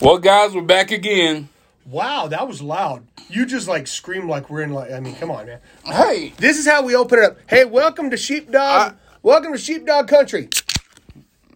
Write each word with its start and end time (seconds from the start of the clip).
Well, 0.00 0.18
guys, 0.18 0.54
we're 0.54 0.62
back 0.62 0.90
again. 0.90 1.48
Wow, 1.86 2.28
that 2.28 2.46
was 2.46 2.60
loud. 2.62 3.06
You 3.28 3.46
just 3.46 3.66
like 3.68 3.86
screamed 3.86 4.28
like 4.28 4.50
we're 4.50 4.62
in 4.62 4.72
like 4.72 4.92
I 4.92 5.00
mean, 5.00 5.14
come 5.16 5.30
on, 5.30 5.46
man. 5.46 5.60
Hey, 5.84 6.32
This 6.36 6.58
is 6.58 6.66
how 6.66 6.82
we 6.82 6.94
open 6.94 7.18
it 7.18 7.24
up. 7.24 7.38
Hey, 7.48 7.64
welcome 7.64 8.10
to 8.10 8.16
Sheepdog. 8.16 8.92
I- 8.92 8.94
welcome 9.22 9.52
to 9.52 9.58
Sheepdog 9.58 10.08
Country. 10.08 10.48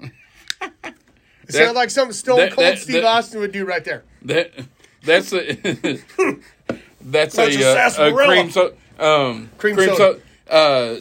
It 1.49 1.55
sounds 1.55 1.75
like 1.75 1.91
something 1.91 2.13
Stone 2.13 2.37
that- 2.39 2.53
Cold 2.53 2.65
that- 2.65 2.79
Steve 2.79 2.95
that- 3.03 3.05
Austin 3.05 3.41
would 3.41 3.51
do 3.51 3.65
right 3.65 3.85
there. 3.85 4.05
that 4.23 4.53
that's 5.03 5.33
a 5.33 5.55
that's, 7.01 7.35
That's 7.35 7.39
a 7.39 8.01
a, 8.01 8.07
uh, 8.07 8.09
a 8.11 8.13
cream 8.27 8.51
so 8.53 8.73
um 9.01 9.51
Cream 9.59 9.75
cream, 9.75 9.89
soda. 9.97 10.21
so 10.49 10.55
uh 10.55 11.01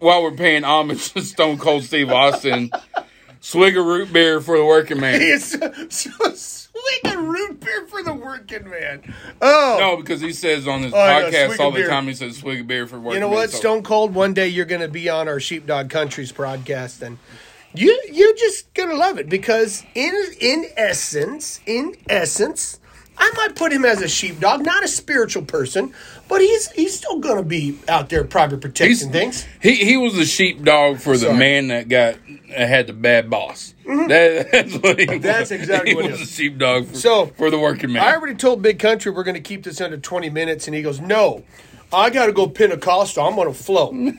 while 0.00 0.22
we're 0.24 0.32
paying 0.32 0.64
homage 0.64 1.12
to 1.12 1.22
Stone 1.22 1.58
Cold 1.58 1.84
Steve 1.84 2.10
Austin, 2.10 2.72
swig 3.40 3.76
of 3.76 3.84
root 3.84 4.12
beer 4.12 4.40
for 4.40 4.56
the 4.56 4.64
working 4.64 5.00
man. 5.00 5.20
It's 5.22 5.50
so 5.96 6.32
swig 6.34 7.12
a 7.14 7.18
root 7.18 7.60
beer 7.60 7.86
for 7.88 8.02
the 8.02 8.12
working 8.14 8.68
man. 8.68 9.14
Oh, 9.42 9.76
No, 9.80 9.96
because 9.96 10.20
he 10.20 10.32
says 10.32 10.66
on 10.68 10.82
his 10.82 10.92
Oh, 10.92 10.96
podcast 10.96 11.58
all 11.58 11.70
the 11.70 11.78
beer. 11.80 11.88
time 11.88 12.06
he 12.06 12.14
says 12.14 12.36
swig 12.38 12.60
of 12.60 12.66
beer 12.66 12.86
for 12.86 12.98
working 12.98 13.14
you 13.14 13.20
know 13.20 13.28
what, 13.28 13.50
So- 13.50 13.58
Stone 13.58 13.82
Cold? 13.82 14.14
One 14.14 14.32
day 14.34 14.48
you're 14.48 14.64
going 14.66 14.80
to 14.80 14.88
be 14.88 15.08
on 15.08 15.28
our 15.28 15.40
Sheepdog 15.40 15.90
Countries 15.90 16.32
podcast, 16.32 17.02
and 17.02 17.18
you 17.74 18.00
you're 18.12 18.34
just 18.36 18.72
going 18.74 18.88
to 18.88 18.96
love 18.96 19.18
it 19.18 19.28
because 19.28 19.84
in 19.94 20.14
in 20.40 20.66
essence, 20.76 21.60
in 21.66 21.96
essence, 22.08 22.80
I 23.22 23.30
might 23.36 23.54
put 23.54 23.70
him 23.70 23.84
as 23.84 24.00
a 24.00 24.08
sheepdog, 24.08 24.64
not 24.64 24.82
a 24.82 24.88
spiritual 24.88 25.44
person, 25.44 25.92
but 26.28 26.40
he's 26.40 26.70
he's 26.72 26.96
still 26.96 27.18
going 27.18 27.36
to 27.36 27.42
be 27.42 27.78
out 27.86 28.08
there 28.08 28.24
probably 28.24 28.56
protecting 28.58 28.96
He's- 28.96 29.12
things. 29.12 29.46
He 29.60 29.74
he 29.76 29.96
was 29.98 30.16
a 30.16 30.24
sheepdog 30.24 30.98
for 31.00 31.12
the 31.12 31.26
Sorry. 31.26 31.36
man 31.38 31.68
that 31.68 31.88
got 31.90 32.16
that 32.48 32.68
had 32.68 32.86
the 32.86 32.92
bad 32.94 33.28
boss. 33.28 33.74
Mm-hmm. 33.86 34.08
That, 34.08 34.50
that's 34.52 34.74
what 34.78 34.98
he 34.98 35.18
That's 35.18 35.50
was. 35.50 35.60
exactly 35.60 35.90
he 35.90 35.96
what 35.96 36.06
he 36.06 36.10
was 36.12 36.20
a 36.22 36.26
sheepdog 36.26 36.86
for, 36.86 36.96
So, 36.96 37.26
for 37.26 37.50
the 37.50 37.58
working 37.58 37.92
man. 37.92 38.02
I 38.02 38.14
already 38.16 38.34
told 38.36 38.62
Big 38.62 38.78
Country 38.78 39.12
we're 39.12 39.24
going 39.24 39.34
to 39.34 39.40
keep 39.40 39.64
this 39.64 39.80
under 39.80 39.98
20 39.98 40.30
minutes, 40.30 40.66
and 40.66 40.74
he 40.74 40.80
goes, 40.82 40.98
"No, 41.00 41.44
I 41.92 42.08
got 42.10 42.26
to 42.26 42.32
go 42.32 42.46
Pentecostal. 42.48 43.24
I'm 43.26 43.34
going 43.36 43.48
to 43.48 43.54
float." 43.54 43.92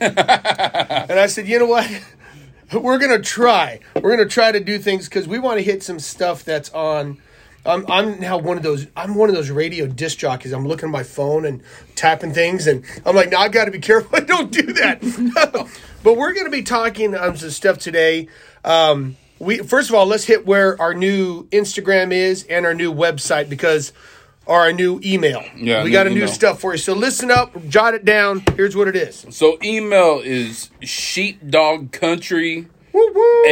I 1.18 1.26
said, 1.26 1.48
"You 1.48 1.58
know 1.58 1.66
what? 1.66 1.90
We're 2.72 2.98
going 2.98 3.10
to 3.10 3.20
try. 3.22 3.80
We're 3.96 4.16
going 4.16 4.26
to 4.26 4.32
try 4.32 4.50
to 4.50 4.60
do 4.60 4.78
things 4.78 5.06
because 5.06 5.28
we 5.28 5.38
want 5.38 5.58
to 5.58 5.62
hit 5.64 5.82
some 5.82 5.98
stuff 5.98 6.44
that's 6.44 6.70
on." 6.70 7.18
I'm, 7.64 7.84
I'm 7.88 8.18
now 8.20 8.38
one 8.38 8.56
of 8.56 8.62
those. 8.62 8.86
I'm 8.96 9.14
one 9.14 9.28
of 9.28 9.34
those 9.34 9.50
radio 9.50 9.86
disc 9.86 10.18
jockeys. 10.18 10.52
I'm 10.52 10.66
looking 10.66 10.88
at 10.88 10.92
my 10.92 11.04
phone 11.04 11.44
and 11.44 11.62
tapping 11.94 12.32
things, 12.32 12.66
and 12.66 12.84
I'm 13.06 13.14
like, 13.14 13.30
"No, 13.30 13.38
I 13.38 13.48
got 13.48 13.66
to 13.66 13.70
be 13.70 13.78
careful. 13.78 14.16
I 14.16 14.20
don't 14.20 14.50
do 14.50 14.72
that." 14.74 15.00
but 16.02 16.16
we're 16.16 16.32
going 16.32 16.46
to 16.46 16.50
be 16.50 16.62
talking 16.62 17.14
um, 17.14 17.36
some 17.36 17.50
stuff 17.50 17.78
today. 17.78 18.28
Um, 18.64 19.16
we 19.38 19.58
first 19.58 19.90
of 19.90 19.94
all, 19.94 20.06
let's 20.06 20.24
hit 20.24 20.44
where 20.46 20.80
our 20.80 20.94
new 20.94 21.44
Instagram 21.48 22.12
is 22.12 22.44
and 22.44 22.66
our 22.66 22.74
new 22.74 22.92
website 22.92 23.48
because, 23.48 23.92
or 24.44 24.58
our 24.60 24.72
new 24.72 25.00
email. 25.04 25.42
Yeah, 25.56 25.84
we 25.84 25.90
new 25.90 25.92
got 25.92 26.06
a 26.08 26.10
new 26.10 26.16
email. 26.16 26.28
stuff 26.28 26.60
for 26.60 26.72
you. 26.72 26.78
So 26.78 26.94
listen 26.94 27.30
up, 27.30 27.68
jot 27.68 27.94
it 27.94 28.04
down. 28.04 28.42
Here's 28.56 28.74
what 28.74 28.88
it 28.88 28.96
is. 28.96 29.24
so 29.30 29.56
email 29.62 30.20
is 30.24 30.70
sheepdogcountryaz 30.80 32.66
Woo 32.92 33.12
woo. 33.14 33.44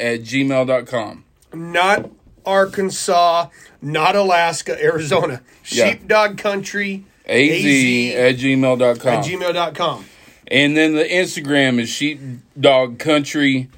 at 0.00 0.20
gmail.com. 0.20 1.24
Not 1.52 2.10
Arkansas, 2.46 3.48
not 3.82 4.16
Alaska, 4.16 4.80
Arizona. 4.82 5.40
Yeah. 5.66 5.90
Sheepdog 5.90 6.38
Country. 6.38 7.04
Az, 7.26 8.14
at 8.14 8.36
gmail.com. 8.36 9.08
at 9.08 9.24
gmail.com. 9.24 10.04
and 10.48 10.76
then 10.76 10.94
the 10.94 11.04
Instagram 11.04 11.80
is 11.80 11.88
sheepdog 11.88 12.98
country 12.98 13.70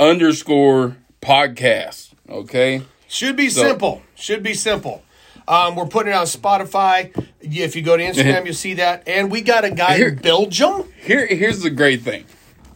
underscore 0.00 0.96
podcast. 1.20 2.12
Okay. 2.28 2.82
Should 3.08 3.36
be 3.36 3.48
simple. 3.50 4.02
Should 4.16 4.42
be 4.42 4.54
simple. 4.54 5.02
Um, 5.46 5.76
we're 5.76 5.86
putting 5.86 6.12
it 6.12 6.16
on 6.16 6.26
Spotify. 6.26 7.12
If 7.40 7.76
you 7.76 7.82
go 7.82 7.96
to 7.96 8.02
Instagram, 8.02 8.44
you'll 8.46 8.54
see 8.54 8.74
that. 8.74 9.06
And 9.06 9.30
we 9.30 9.42
got 9.42 9.64
a 9.64 9.70
guy 9.70 9.96
Here- 9.96 10.08
in 10.08 10.16
Belgium. 10.16 10.84
Here, 11.02 11.26
here's 11.26 11.60
the 11.62 11.70
great 11.70 12.02
thing. 12.02 12.24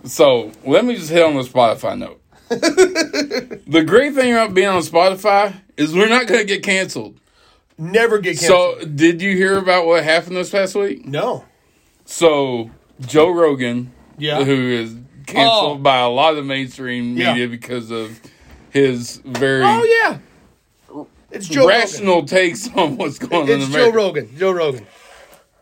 So 0.04 0.52
let 0.64 0.84
me 0.84 0.94
just 0.94 1.10
hit 1.10 1.22
on 1.22 1.34
the 1.34 1.42
Spotify 1.42 1.98
note. 1.98 2.20
the 2.48 3.84
great 3.86 4.14
thing 4.14 4.32
about 4.32 4.54
being 4.54 4.68
on 4.68 4.82
Spotify 4.82 5.54
is 5.76 5.94
we're 5.94 6.08
not 6.08 6.26
going 6.26 6.40
to 6.40 6.46
get 6.46 6.62
canceled. 6.62 7.18
Never 7.78 8.18
get 8.18 8.38
canceled. 8.38 8.80
So, 8.82 8.86
did 8.86 9.20
you 9.20 9.36
hear 9.36 9.58
about 9.58 9.86
what 9.86 10.04
happened 10.04 10.36
this 10.36 10.50
past 10.50 10.74
week? 10.74 11.04
no. 11.06 11.44
So, 12.08 12.70
Joe 13.00 13.30
Rogan, 13.30 13.90
Yeah. 14.16 14.44
who 14.44 14.52
is 14.70 14.94
canceled 15.26 15.78
Oh. 15.78 15.82
by 15.82 15.98
a 15.98 16.08
lot 16.08 16.36
of 16.36 16.46
mainstream 16.46 17.16
Yeah. 17.16 17.32
media 17.32 17.48
because 17.48 17.90
of 17.90 18.20
his 18.70 19.16
very 19.24 19.64
Oh, 19.64 19.82
yeah. 19.82 20.18
It's 21.32 21.48
Joe 21.48 21.62
Rogan. 21.66 21.80
rational 21.80 22.22
takes 22.24 22.68
on 22.76 22.96
what's 22.96 23.18
going 23.18 23.50
on 23.50 23.60
It's 23.60 23.68
Joe 23.72 23.90
Rogan. 23.90 24.30
Joe 24.38 24.52
Rogan. 24.52 24.86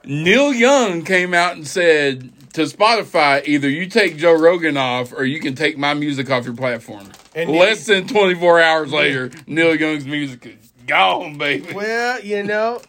Neil 0.05 0.53
Young 0.53 1.03
came 1.03 1.33
out 1.33 1.57
and 1.57 1.67
said 1.67 2.31
to 2.55 2.63
Spotify, 2.63 3.47
either 3.47 3.69
you 3.69 3.87
take 3.87 4.17
Joe 4.17 4.33
Rogan 4.33 4.77
off 4.77 5.13
or 5.13 5.25
you 5.25 5.41
can 5.41 5.55
take 5.55 5.77
my 5.77 5.93
music 5.93 6.31
off 6.31 6.45
your 6.45 6.55
platform. 6.55 7.11
And 7.35 7.51
Less 7.51 7.87
than 7.87 8.07
24 8.07 8.61
hours 8.61 8.93
later, 8.93 9.31
Neil 9.47 9.75
Young's 9.75 10.07
music 10.07 10.47
is 10.47 10.73
gone, 10.87 11.37
baby. 11.37 11.73
Well, 11.73 12.21
you 12.21 12.45
know, 12.45 12.81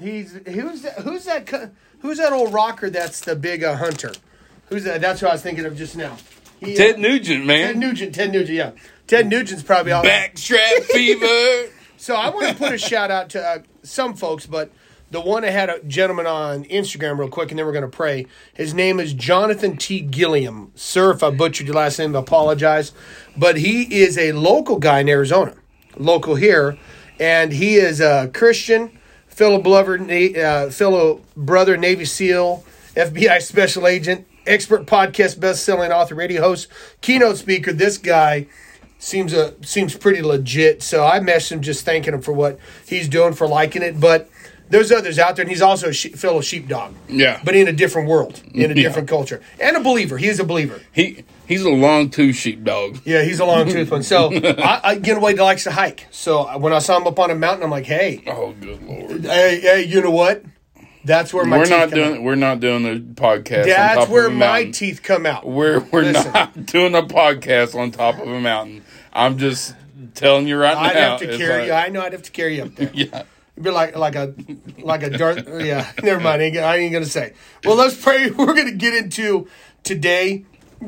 he's 0.00 0.32
who's 0.46 0.82
that, 0.82 0.98
who's 1.00 1.24
that 1.26 1.70
who's 2.00 2.18
that 2.18 2.32
old 2.32 2.52
rocker 2.52 2.88
that's 2.88 3.20
the 3.20 3.36
big 3.36 3.62
uh, 3.62 3.76
hunter? 3.76 4.12
Who's 4.70 4.84
that? 4.84 5.02
That's 5.02 5.20
who 5.20 5.26
I 5.26 5.32
was 5.32 5.42
thinking 5.42 5.66
of 5.66 5.76
just 5.76 5.96
now. 5.96 6.16
He, 6.58 6.74
uh, 6.74 6.76
Ted 6.76 6.98
Nugent, 6.98 7.44
man. 7.44 7.66
Ted 7.68 7.76
Nugent. 7.76 8.14
Ted 8.14 8.32
Nugent. 8.32 8.56
Yeah. 8.56 8.70
Ted 9.06 9.26
Nugent's 9.26 9.62
probably 9.62 9.92
all 9.92 10.02
Backstrap 10.02 10.82
fever. 10.84 11.70
So 11.98 12.14
I 12.14 12.30
want 12.30 12.48
to 12.48 12.54
put 12.54 12.72
a 12.72 12.78
shout 12.78 13.10
out 13.10 13.28
to 13.30 13.42
uh, 13.46 13.58
some 13.82 14.14
folks, 14.14 14.46
but 14.46 14.70
the 15.10 15.20
one 15.20 15.44
I 15.44 15.50
had 15.50 15.68
a 15.68 15.82
gentleman 15.82 16.26
on 16.26 16.64
Instagram 16.64 17.18
real 17.18 17.28
quick, 17.28 17.50
and 17.50 17.58
then 17.58 17.66
we're 17.66 17.72
going 17.72 17.82
to 17.82 17.88
pray. 17.88 18.26
His 18.54 18.72
name 18.72 19.00
is 19.00 19.12
Jonathan 19.12 19.76
T. 19.76 20.00
Gilliam. 20.00 20.70
Sir, 20.76 21.10
if 21.10 21.22
I 21.22 21.30
butchered 21.30 21.66
your 21.66 21.76
last 21.76 21.98
name, 21.98 22.14
I 22.14 22.20
apologize. 22.20 22.92
But 23.36 23.56
he 23.56 24.02
is 24.02 24.16
a 24.16 24.32
local 24.32 24.78
guy 24.78 25.00
in 25.00 25.08
Arizona, 25.08 25.54
local 25.96 26.36
here, 26.36 26.78
and 27.18 27.52
he 27.52 27.76
is 27.76 28.00
a 28.00 28.30
Christian, 28.32 28.98
fellow 29.26 29.60
brother, 29.60 29.98
uh, 29.98 30.70
fellow 30.70 31.20
brother, 31.36 31.76
Navy 31.76 32.04
SEAL, 32.04 32.64
FBI 32.94 33.42
special 33.42 33.88
agent, 33.88 34.26
expert 34.46 34.86
podcast 34.86 35.40
best-selling 35.40 35.90
author, 35.90 36.14
radio 36.14 36.40
host, 36.40 36.68
keynote 37.00 37.36
speaker. 37.36 37.72
This 37.72 37.98
guy 37.98 38.46
seems 39.00 39.32
a 39.32 39.54
seems 39.64 39.96
pretty 39.96 40.22
legit. 40.22 40.82
So 40.82 41.04
I 41.04 41.18
messaged 41.18 41.52
him 41.52 41.62
just 41.62 41.84
thanking 41.84 42.14
him 42.14 42.20
for 42.20 42.32
what 42.32 42.58
he's 42.86 43.08
doing 43.08 43.32
for 43.32 43.48
liking 43.48 43.82
it. 43.82 43.98
But 43.98 44.28
there's 44.70 44.90
others 44.92 45.18
out 45.18 45.36
there, 45.36 45.42
and 45.42 45.50
he's 45.50 45.60
also 45.62 45.88
a 45.88 45.92
she- 45.92 46.08
fellow 46.10 46.40
sheepdog. 46.40 46.94
Yeah. 47.08 47.40
but 47.44 47.54
in 47.54 47.68
a 47.68 47.72
different 47.72 48.08
world, 48.08 48.40
in 48.54 48.70
a 48.70 48.74
Yeah. 48.74 48.82
different 48.84 49.08
culture, 49.08 49.40
and 49.60 49.76
a 49.76 49.80
believer. 49.80 50.16
He 50.16 50.28
is 50.28 50.40
a 50.40 50.44
believer. 50.44 50.80
He 50.92 51.24
He's 51.46 51.62
a 51.62 51.68
long 51.70 52.10
tooth 52.10 52.36
sheepdog. 52.36 52.98
Yeah, 53.04 53.22
he's 53.24 53.40
a 53.40 53.44
long 53.44 53.68
tooth 53.68 53.90
one. 53.90 54.04
So 54.04 54.30
I, 54.58 54.80
I 54.84 54.94
get 54.94 55.16
away. 55.16 55.32
He 55.34 55.40
likes 55.40 55.64
to 55.64 55.72
hike. 55.72 56.06
So 56.12 56.44
when 56.58 56.72
I 56.72 56.78
saw 56.78 56.96
him 56.96 57.08
up 57.08 57.18
on 57.18 57.30
a 57.30 57.34
mountain, 57.34 57.64
I'm 57.64 57.70
like, 57.70 57.86
hey, 57.86 58.22
Oh, 58.28 58.52
good 58.52 58.80
lord. 58.84 59.24
hey, 59.24 59.58
hey, 59.60 59.82
you 59.82 60.00
know 60.00 60.12
what? 60.12 60.44
That's 61.04 61.34
where 61.34 61.44
my 61.44 61.56
We're 61.58 61.64
teeth 61.64 61.70
not 61.72 61.80
come 61.90 61.98
doing. 61.98 62.14
out. 62.18 62.22
We're 62.22 62.34
not 62.36 62.60
doing 62.60 62.82
the 62.84 63.00
podcast. 63.20 63.62
on 63.62 63.66
That's 63.68 63.96
top 64.00 64.08
where 64.10 64.26
a 64.26 64.30
my 64.30 64.66
teeth 64.70 65.02
come 65.02 65.26
out. 65.26 65.44
We're 65.46 65.80
we're 65.80 66.02
Listen. 66.02 66.32
not 66.32 66.66
doing 66.66 66.94
a 66.94 67.02
podcast 67.02 67.74
on 67.74 67.90
top 67.90 68.20
of 68.20 68.28
a 68.28 68.38
mountain. 68.40 68.84
I'm 69.12 69.36
just 69.38 69.74
telling 70.14 70.46
you 70.46 70.56
right 70.56 70.74
now. 70.74 70.80
I'd 70.82 70.94
have 70.96 71.20
to 71.20 71.36
carry 71.38 71.58
like- 71.60 71.66
you. 71.66 71.72
I 71.72 71.88
know 71.88 72.02
I'd 72.02 72.12
have 72.12 72.22
to 72.22 72.30
carry 72.30 72.56
you 72.58 72.62
up 72.64 72.76
there. 72.76 72.90
yeah. 72.94 73.22
It'd 73.54 73.64
be 73.64 73.70
like 73.70 73.96
like 73.96 74.16
a 74.16 74.34
like 74.78 75.02
a 75.02 75.10
dart. 75.18 75.46
Yeah, 75.46 75.90
never 76.02 76.20
mind. 76.20 76.42
I 76.42 76.44
ain't, 76.46 76.56
I 76.58 76.76
ain't 76.76 76.92
gonna 76.92 77.04
say. 77.04 77.34
Well, 77.64 77.76
let's 77.76 78.00
pray. 78.00 78.30
We're 78.30 78.54
gonna 78.54 78.72
get 78.72 78.94
into 78.94 79.48
today, 79.82 80.44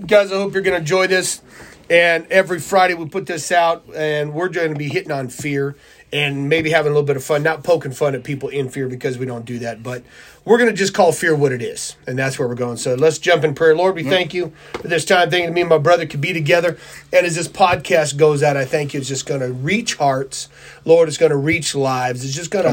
guys. 0.06 0.32
I 0.32 0.36
hope 0.36 0.54
you're 0.54 0.62
gonna 0.62 0.78
enjoy 0.78 1.06
this. 1.06 1.42
And 1.90 2.26
every 2.30 2.58
Friday 2.58 2.94
we 2.94 3.06
put 3.06 3.26
this 3.26 3.52
out, 3.52 3.84
and 3.94 4.32
we're 4.32 4.48
going 4.48 4.72
to 4.72 4.78
be 4.78 4.88
hitting 4.88 5.12
on 5.12 5.28
fear 5.28 5.76
and 6.12 6.48
maybe 6.48 6.70
having 6.70 6.90
a 6.90 6.94
little 6.94 7.06
bit 7.06 7.16
of 7.16 7.24
fun, 7.24 7.42
not 7.42 7.64
poking 7.64 7.92
fun 7.92 8.14
at 8.14 8.22
people 8.22 8.48
in 8.50 8.68
fear 8.68 8.86
because 8.88 9.16
we 9.18 9.24
don't 9.26 9.44
do 9.46 9.58
that, 9.60 9.82
but 9.82 10.02
we're 10.44 10.58
going 10.58 10.68
to 10.68 10.76
just 10.76 10.92
call 10.92 11.12
fear 11.12 11.34
what 11.34 11.52
it 11.52 11.62
is, 11.62 11.96
and 12.06 12.18
that's 12.18 12.38
where 12.38 12.46
we're 12.48 12.54
going. 12.56 12.76
So 12.76 12.94
let's 12.94 13.18
jump 13.18 13.44
in 13.44 13.54
prayer. 13.54 13.76
Lord, 13.76 13.94
we 13.94 14.02
thank 14.02 14.34
you 14.34 14.52
for 14.74 14.88
this 14.88 15.04
time. 15.04 15.30
Thank 15.30 15.46
you 15.46 15.52
me 15.52 15.60
and 15.62 15.70
my 15.70 15.78
brother 15.78 16.04
could 16.04 16.20
be 16.20 16.32
together. 16.32 16.76
And 17.12 17.24
as 17.24 17.36
this 17.36 17.48
podcast 17.48 18.16
goes 18.16 18.42
out, 18.42 18.56
I 18.56 18.64
thank 18.64 18.92
you 18.92 19.00
it's 19.00 19.08
just 19.08 19.24
going 19.26 19.40
to 19.40 19.52
reach 19.52 19.94
hearts. 19.94 20.48
Lord, 20.84 21.08
it's 21.08 21.16
going 21.18 21.30
to 21.30 21.36
reach 21.36 21.74
lives. 21.74 22.24
It's 22.24 22.34
just 22.34 22.50
going 22.50 22.64
to 22.64 22.70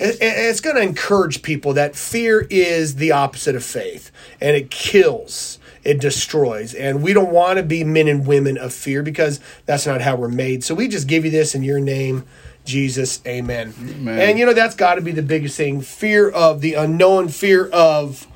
it- 0.00 0.16
it's 0.20 0.60
going 0.60 0.76
to 0.76 0.82
encourage 0.82 1.42
people 1.42 1.74
that 1.74 1.94
fear 1.94 2.46
is 2.50 2.96
the 2.96 3.12
opposite 3.12 3.54
of 3.54 3.64
faith 3.64 4.10
and 4.40 4.56
it 4.56 4.70
kills 4.70 5.58
it 5.82 5.98
destroys 5.98 6.74
and 6.74 7.02
we 7.02 7.14
don't 7.14 7.30
want 7.30 7.56
to 7.56 7.62
be 7.62 7.82
men 7.84 8.06
and 8.06 8.26
women 8.26 8.58
of 8.58 8.70
fear 8.70 9.02
because 9.02 9.40
that's 9.64 9.86
not 9.86 10.02
how 10.02 10.14
we're 10.14 10.28
made 10.28 10.62
so 10.62 10.74
we 10.74 10.86
just 10.86 11.06
give 11.06 11.24
you 11.24 11.30
this 11.30 11.54
in 11.54 11.62
your 11.62 11.80
name 11.80 12.22
jesus 12.64 13.20
amen, 13.26 13.74
and 14.06 14.38
you 14.38 14.46
know 14.46 14.52
that's 14.52 14.74
got 14.74 14.96
to 14.96 15.00
be 15.00 15.12
the 15.12 15.22
biggest 15.22 15.56
thing 15.56 15.80
fear 15.80 16.28
of 16.28 16.60
the 16.60 16.74
unknown 16.74 17.28
fear 17.28 17.68
of 17.68 18.26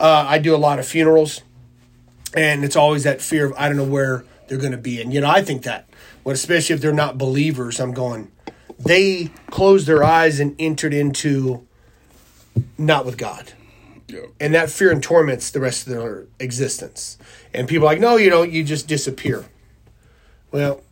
uh, 0.00 0.24
i 0.28 0.38
do 0.38 0.54
a 0.54 0.58
lot 0.58 0.78
of 0.78 0.86
funerals 0.86 1.42
and 2.34 2.64
it's 2.64 2.76
always 2.76 3.04
that 3.04 3.22
fear 3.22 3.46
of 3.46 3.54
I 3.56 3.68
don't 3.68 3.76
know 3.76 3.84
where 3.84 4.24
they're 4.48 4.58
going 4.58 4.72
to 4.72 4.78
be. 4.78 5.00
And 5.00 5.12
you 5.12 5.20
know, 5.20 5.30
I 5.30 5.42
think 5.42 5.62
that, 5.62 5.88
well, 6.22 6.34
especially 6.34 6.74
if 6.74 6.80
they're 6.80 6.92
not 6.92 7.16
believers, 7.16 7.80
I'm 7.80 7.92
going, 7.92 8.30
they 8.78 9.30
closed 9.50 9.86
their 9.86 10.02
eyes 10.02 10.40
and 10.40 10.54
entered 10.58 10.92
into 10.92 11.66
not 12.76 13.06
with 13.06 13.16
God. 13.16 13.52
Yeah. 14.08 14.20
And 14.38 14.54
that 14.54 14.70
fear 14.70 14.90
and 14.90 15.02
torments 15.02 15.50
the 15.50 15.60
rest 15.60 15.86
of 15.86 15.92
their 15.92 16.26
existence. 16.38 17.16
And 17.54 17.68
people 17.68 17.86
are 17.86 17.92
like, 17.92 18.00
no, 18.00 18.16
you 18.16 18.30
don't, 18.30 18.50
you 18.50 18.62
just 18.62 18.86
disappear. 18.86 19.46
Well, 20.52 20.82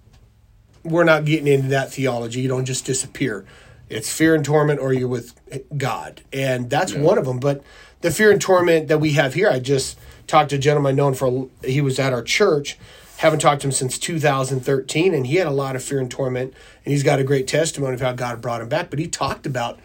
we're 0.85 1.05
not 1.05 1.25
getting 1.25 1.47
into 1.47 1.69
that 1.69 1.93
theology. 1.93 2.41
You 2.41 2.49
don't 2.49 2.65
just 2.65 2.85
disappear. 2.85 3.45
It's 3.89 4.13
fear 4.13 4.35
and 4.35 4.45
torment, 4.45 4.81
or 4.81 4.93
you're 4.93 5.09
with 5.09 5.39
God. 5.77 6.23
And 6.33 6.71
that's 6.71 6.95
one 6.95 7.19
of 7.19 7.27
them. 7.27 7.39
But 7.39 7.63
the 8.01 8.11
fear 8.11 8.31
and 8.31 8.41
torment 8.41 8.89
that 8.89 8.99
we 8.99 9.13
have 9.13 9.35
here, 9.35 9.51
I 9.51 9.59
just 9.59 9.99
talked 10.27 10.51
to 10.51 10.57
a 10.57 10.59
gentleman 10.59 10.97
known 10.97 11.15
for, 11.15 11.49
he 11.63 11.81
was 11.81 11.99
at 11.99 12.13
our 12.13 12.23
church. 12.23 12.79
Haven't 13.19 13.41
talked 13.41 13.61
to 13.61 13.69
him 13.69 13.73
since 13.73 13.99
2013, 13.99 15.15
and 15.15 15.27
he 15.27 15.37
had 15.37 15.47
a 15.47 15.51
lot 15.51 15.77
of 15.77 15.85
fear 15.85 16.01
and 16.01 16.11
torment. 16.11 16.55
And 16.85 16.93
he's 16.93 17.03
got 17.03 17.21
a 17.21 17.25
great 17.25 17.47
testimony 17.47 17.95
of 17.95 18.01
how 18.01 18.13
God 18.13 18.41
brought 18.41 18.63
him 18.63 18.69
back. 18.69 18.91
But 18.91 18.99
he 18.99 19.07
talked 19.07 19.47
about 19.47 19.79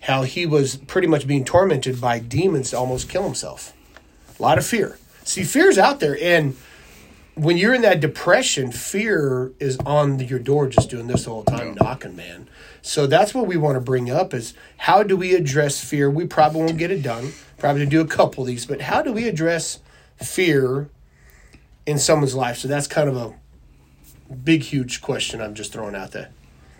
how 0.00 0.22
he 0.22 0.46
was 0.46 0.76
pretty 0.76 1.06
much 1.06 1.26
being 1.26 1.44
tormented 1.44 2.00
by 2.00 2.18
demons 2.18 2.70
to 2.70 2.78
almost 2.78 3.08
kill 3.08 3.22
himself. 3.22 3.72
A 4.38 4.42
lot 4.42 4.58
of 4.58 4.66
fear. 4.66 4.98
See, 5.24 5.44
fear's 5.44 5.78
out 5.78 6.00
there, 6.00 6.18
and 6.20 6.56
when 7.34 7.56
you're 7.56 7.74
in 7.74 7.82
that 7.82 8.00
depression, 8.00 8.72
fear 8.72 9.52
is 9.58 9.78
on 9.78 10.18
your 10.18 10.38
door, 10.38 10.68
just 10.68 10.90
doing 10.90 11.06
this 11.06 11.26
all 11.26 11.42
the 11.42 11.52
whole 11.52 11.58
time, 11.58 11.76
knocking, 11.80 12.14
man. 12.14 12.48
So 12.82 13.06
that's 13.06 13.34
what 13.34 13.46
we 13.46 13.56
want 13.56 13.76
to 13.76 13.80
bring 13.80 14.10
up: 14.10 14.34
is 14.34 14.54
how 14.76 15.02
do 15.02 15.16
we 15.16 15.34
address 15.34 15.82
fear? 15.82 16.10
We 16.10 16.26
probably 16.26 16.62
won't 16.62 16.78
get 16.78 16.90
it 16.90 17.02
done. 17.02 17.32
Probably 17.58 17.86
do 17.86 18.00
a 18.00 18.06
couple 18.06 18.42
of 18.42 18.48
these, 18.48 18.66
but 18.66 18.82
how 18.82 19.02
do 19.02 19.12
we 19.12 19.28
address 19.28 19.78
fear 20.16 20.90
in 21.86 21.98
someone's 21.98 22.34
life? 22.34 22.58
So 22.58 22.68
that's 22.68 22.86
kind 22.86 23.08
of 23.08 23.16
a 23.16 24.34
big, 24.34 24.62
huge 24.62 25.00
question 25.00 25.40
I'm 25.40 25.54
just 25.54 25.72
throwing 25.72 25.94
out 25.94 26.10
there. 26.10 26.30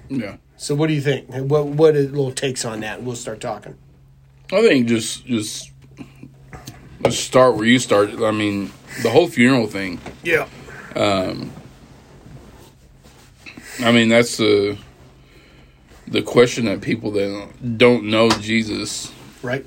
Yeah. 0.09 0.37
So 0.57 0.75
what 0.75 0.89
do 0.89 0.95
you 0.95 1.01
think? 1.01 1.29
What 1.29 1.67
what 1.67 1.95
little 1.95 2.33
takes 2.33 2.65
on 2.65 2.81
that? 2.81 3.03
We'll 3.03 3.17
start 3.17 3.41
talking. 3.41 3.77
I 4.53 4.61
think 4.61 4.87
just 4.87 5.25
just 5.25 5.71
let's 7.01 7.17
start 7.17 7.57
where 7.57 7.65
you 7.65 7.79
started. 7.79 8.23
I 8.23 8.33
mean, 8.33 8.71
the 9.03 9.11
whole 9.11 9.29
funeral 9.29 9.67
thing. 9.67 10.01
Yeah. 10.23 10.49
Um, 10.95 11.51
I 13.81 13.93
mean, 13.93 14.09
that's 14.09 14.37
the 14.37 14.77
the 16.07 16.23
question 16.23 16.67
that 16.67 16.81
people 16.83 17.11
that 17.13 17.79
don't 17.79 18.05
know 18.05 18.29
Jesus 18.31 19.11
Right. 19.43 19.65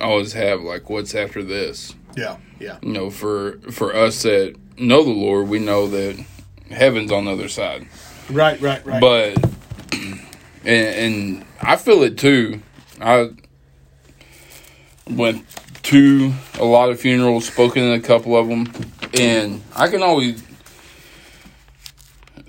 always 0.00 0.32
have. 0.32 0.60
Like, 0.62 0.90
what's 0.90 1.14
after 1.14 1.42
this? 1.42 1.94
Yeah. 2.16 2.36
Yeah. 2.58 2.78
You 2.82 2.92
know, 2.92 3.10
for 3.10 3.58
for 3.70 3.94
us 3.94 4.22
that 4.22 4.56
know 4.76 5.04
the 5.04 5.10
Lord, 5.10 5.48
we 5.48 5.58
know 5.60 5.86
that 5.88 6.22
heaven's 6.70 7.12
on 7.12 7.26
the 7.26 7.32
other 7.32 7.48
side. 7.48 7.86
Right. 8.30 8.60
Right. 8.60 8.84
Right. 8.84 9.00
But 9.00 9.38
and, 10.64 10.66
and 10.66 11.44
I 11.60 11.76
feel 11.76 12.02
it 12.02 12.18
too. 12.18 12.60
I 13.00 13.30
went 15.08 15.44
to 15.92 16.32
a 16.58 16.64
lot 16.64 16.88
of 16.88 16.98
funerals, 16.98 17.46
spoken 17.46 17.82
in 17.82 17.92
a 17.92 18.00
couple 18.00 18.34
of 18.34 18.48
them, 18.48 18.72
and 19.18 19.62
I 19.76 19.88
can 19.88 20.02
always. 20.02 20.42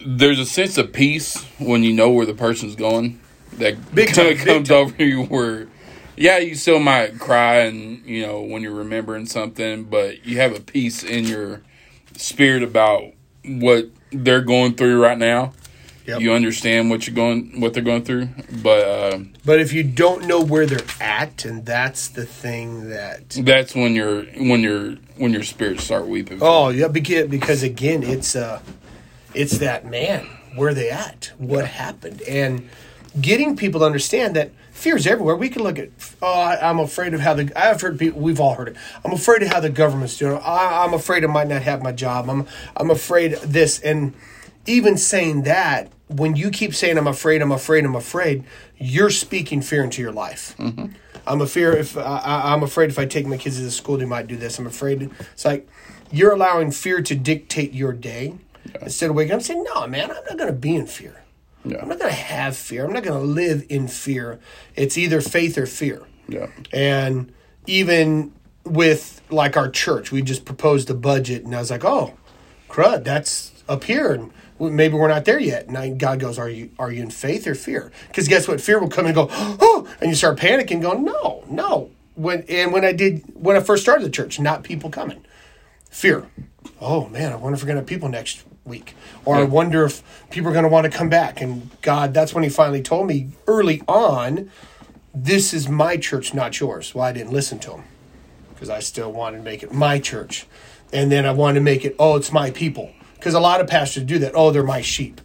There's 0.06 0.40
a 0.40 0.46
sense 0.46 0.78
of 0.78 0.92
peace 0.92 1.44
when 1.60 1.84
you 1.84 1.94
know 1.94 2.10
where 2.10 2.26
the 2.26 2.34
person's 2.34 2.76
going. 2.76 3.20
That 3.54 3.94
Big 3.94 4.14
kind 4.14 4.30
of 4.30 4.46
comes 4.46 4.72
over 4.72 4.96
you 5.04 5.24
where, 5.24 5.68
yeah, 6.16 6.38
you 6.38 6.56
still 6.56 6.80
might 6.80 7.20
cry 7.20 7.60
and 7.60 8.06
you 8.06 8.26
know 8.26 8.42
when 8.42 8.62
you're 8.62 8.74
remembering 8.74 9.26
something, 9.26 9.84
but 9.84 10.26
you 10.26 10.38
have 10.38 10.56
a 10.56 10.62
peace 10.62 11.04
in 11.04 11.26
your 11.26 11.62
spirit 12.16 12.64
about 12.64 13.04
what 13.46 13.90
they're 14.12 14.42
going 14.42 14.76
through 14.76 15.02
right 15.02 15.18
now 15.18 15.52
Yep. 16.06 16.20
you 16.20 16.34
understand 16.34 16.90
what 16.90 17.08
you're 17.08 17.16
going 17.16 17.62
what 17.62 17.74
they're 17.74 17.82
going 17.84 18.04
through 18.04 18.28
but 18.62 18.80
uh, 18.88 19.20
But 19.46 19.60
if 19.62 19.72
you 19.72 19.84
don't 19.84 20.28
know 20.28 20.42
where 20.42 20.66
they're 20.66 20.86
at, 21.00 21.46
and 21.46 21.66
that's 21.66 22.10
the 22.10 22.26
thing 22.26 22.90
that 22.90 23.30
that's 23.30 23.74
when 23.74 23.96
your 23.96 24.24
when 24.24 24.62
your 24.62 24.96
when 25.18 25.32
your 25.32 25.44
spirits 25.44 25.84
start 25.84 26.08
weeping 26.08 26.40
oh 26.42 26.70
yeah, 26.70 26.88
because 26.88 27.28
because 27.30 27.64
again, 27.64 28.04
it's 28.04 28.36
uh, 28.36 28.62
it's 29.34 29.58
that 29.60 29.86
man. 29.86 30.28
Where 30.56 30.74
they 30.74 30.90
at? 30.92 31.32
What 31.38 31.66
happened? 31.66 32.22
And 32.24 32.70
getting 33.20 33.56
people 33.56 33.80
to 33.80 33.86
understand 33.86 34.36
that 34.36 34.52
fear's 34.72 35.08
everywhere. 35.08 35.36
We 35.36 35.50
can 35.50 35.64
look 35.64 35.80
at 35.80 35.90
oh, 36.22 36.34
I, 36.42 36.70
I'm 36.70 36.80
afraid 36.80 37.14
of 37.14 37.22
how 37.22 37.34
the 37.34 37.52
I've 37.56 37.82
heard 37.82 37.98
people. 37.98 38.22
We've 38.22 38.40
all 38.40 38.56
heard 38.56 38.70
it. 38.70 38.76
I'm 39.04 39.14
afraid 39.14 39.42
of 39.42 39.50
how 39.50 39.60
the 39.60 39.70
government's 39.70 40.18
doing. 40.18 40.40
I, 40.44 40.84
I'm 40.84 40.94
afraid 40.94 41.24
I 41.24 41.28
might 41.28 41.48
not 41.48 41.62
have 41.64 41.82
my 41.82 41.92
job. 41.92 42.30
I'm 42.30 42.46
I'm 42.76 42.92
afraid 42.92 43.34
this 43.44 43.80
and. 43.80 44.14
Even 44.66 44.98
saying 44.98 45.44
that, 45.44 45.92
when 46.08 46.36
you 46.36 46.50
keep 46.50 46.74
saying 46.74 46.98
"I'm 46.98 47.08
afraid," 47.08 47.42
"I'm 47.42 47.52
afraid," 47.52 47.86
"I'm 47.86 47.96
afraid," 47.96 48.44
you're 48.78 49.10
speaking 49.10 49.62
fear 49.62 49.84
into 49.84 50.02
your 50.02 50.12
life. 50.12 50.56
Mm-hmm. 50.58 50.88
I'm 51.26 51.42
a 51.42 51.48
fear 51.48 51.76
if 51.76 51.98
I, 51.98 52.54
I'm 52.54 52.64
afraid 52.64 52.90
if 52.90 53.00
I 53.00 53.06
take 53.06 53.26
my 53.26 53.38
kids 53.38 53.58
to 53.58 53.64
the 53.64 53.72
school, 53.72 53.98
they 53.98 54.06
might 54.06 54.28
do 54.28 54.36
this. 54.36 54.60
I'm 54.60 54.68
afraid. 54.68 55.10
It's 55.34 55.46
like 55.46 55.68
you're 56.12 56.34
allowing 56.34 56.72
fear 56.72 57.02
to 57.02 57.16
dictate 57.16 57.74
your 57.74 57.94
day 57.94 58.36
instead 58.82 59.10
of 59.10 59.16
waking 59.16 59.32
up 59.32 59.38
and 59.38 59.46
saying, 59.46 59.64
"No, 59.74 59.88
man, 59.88 60.12
I'm 60.12 60.24
not 60.26 60.38
going 60.38 60.48
to 60.48 60.54
be 60.54 60.76
in 60.76 60.86
fear. 60.86 61.24
Yeah. 61.66 61.78
I'm 61.82 61.88
not 61.88 62.00
going 62.00 62.12
to 62.12 62.18
have 62.18 62.58
fear. 62.58 62.86
I'm 62.86 62.94
not 62.94 63.04
going 63.04 63.20
to 63.20 63.26
live 63.26 63.66
in 63.70 63.88
fear. 63.88 64.40
It's 64.76 64.98
either 64.98 65.22
faith 65.22 65.58
or 65.58 65.66
fear." 65.66 66.04
yeah 66.28 66.48
And 66.72 67.34
even 67.68 68.34
with 68.66 69.22
like 69.30 69.58
our 69.58 69.70
church, 69.70 70.12
we 70.12 70.22
just 70.22 70.46
proposed 70.46 70.90
a 70.90 70.94
budget, 70.94 71.44
and 71.46 71.56
I 71.56 71.60
was 71.60 71.72
like, 71.72 71.84
"Oh, 71.86 72.14
crud, 72.74 73.04
that's 73.04 73.52
up 73.70 73.84
here." 73.84 74.12
And 74.12 74.32
maybe 74.60 74.96
we're 74.96 75.08
not 75.08 75.26
there 75.26 75.40
yet. 75.40 75.68
And 75.68 76.00
God 76.00 76.20
goes, 76.20 76.38
"Are 76.40 76.50
you 76.50 76.70
are 76.80 76.92
you 76.92 77.02
in 77.02 77.10
faith 77.10 77.48
or 77.48 77.56
fear?" 77.56 77.92
Because 78.08 78.28
guess 78.28 78.48
what? 78.48 78.62
Fear 78.62 78.80
will 78.80 78.90
come 78.90 79.06
and 79.06 79.16
go, 79.16 79.28
"Oh," 79.32 79.88
and 80.02 80.10
you 80.10 80.16
start 80.16 80.38
panicking, 80.38 80.82
going, 80.82 81.04
"No, 81.04 81.44
no." 81.50 81.90
When 82.16 82.44
and 82.48 82.72
when 82.72 82.86
I 82.86 82.92
did 82.94 83.24
when 83.34 83.56
I 83.56 83.60
first 83.60 83.84
started 83.84 84.06
the 84.06 84.10
church, 84.12 84.40
not 84.40 84.64
people 84.64 84.90
coming, 84.90 85.26
fear. 85.90 86.28
Oh 86.80 87.08
man, 87.10 87.32
I 87.32 87.36
wonder 87.36 87.56
if 87.56 87.64
we're 87.64 87.68
gonna 87.68 87.80
have 87.80 87.88
people 87.88 88.10
next 88.10 88.44
week, 88.66 88.96
or 89.26 89.36
I 89.36 89.44
wonder 89.44 89.84
if 89.86 90.04
people 90.30 90.50
are 90.52 90.54
gonna 90.54 90.68
want 90.68 90.86
to 90.90 90.96
come 90.98 91.10
back. 91.10 91.42
And 91.42 91.70
God, 91.82 92.14
that's 92.14 92.34
when 92.34 92.44
He 92.44 92.50
finally 92.50 92.82
told 92.82 93.08
me 93.08 93.30
early 93.48 93.82
on, 93.88 94.50
"This 95.14 95.54
is 95.54 95.68
my 95.68 95.98
church, 95.98 96.34
not 96.34 96.60
yours." 96.60 96.94
Well, 96.94 97.04
I 97.04 97.12
didn't 97.12 97.34
listen 97.34 97.60
to 97.60 97.72
Him 97.72 97.84
because 98.54 98.70
I 98.70 98.80
still 98.80 99.12
wanted 99.12 99.38
to 99.38 99.44
make 99.44 99.64
it 99.64 99.74
my 99.74 100.00
church. 100.00 100.46
And 100.94 101.12
then 101.12 101.26
I 101.26 101.32
want 101.32 101.56
to 101.56 101.62
make 101.62 101.84
it, 101.84 101.96
oh, 102.00 102.16
it's 102.16 102.32
my 102.32 102.52
people. 102.52 102.92
Because 103.16 103.34
a 103.34 103.40
lot 103.40 103.62
of 103.62 103.68
pastors 103.68 104.04
do 104.04 104.20
that. 104.20 104.34
Oh, 104.36 104.52
they're 104.52 104.64
my 104.64 104.82
sheep. 104.82 105.20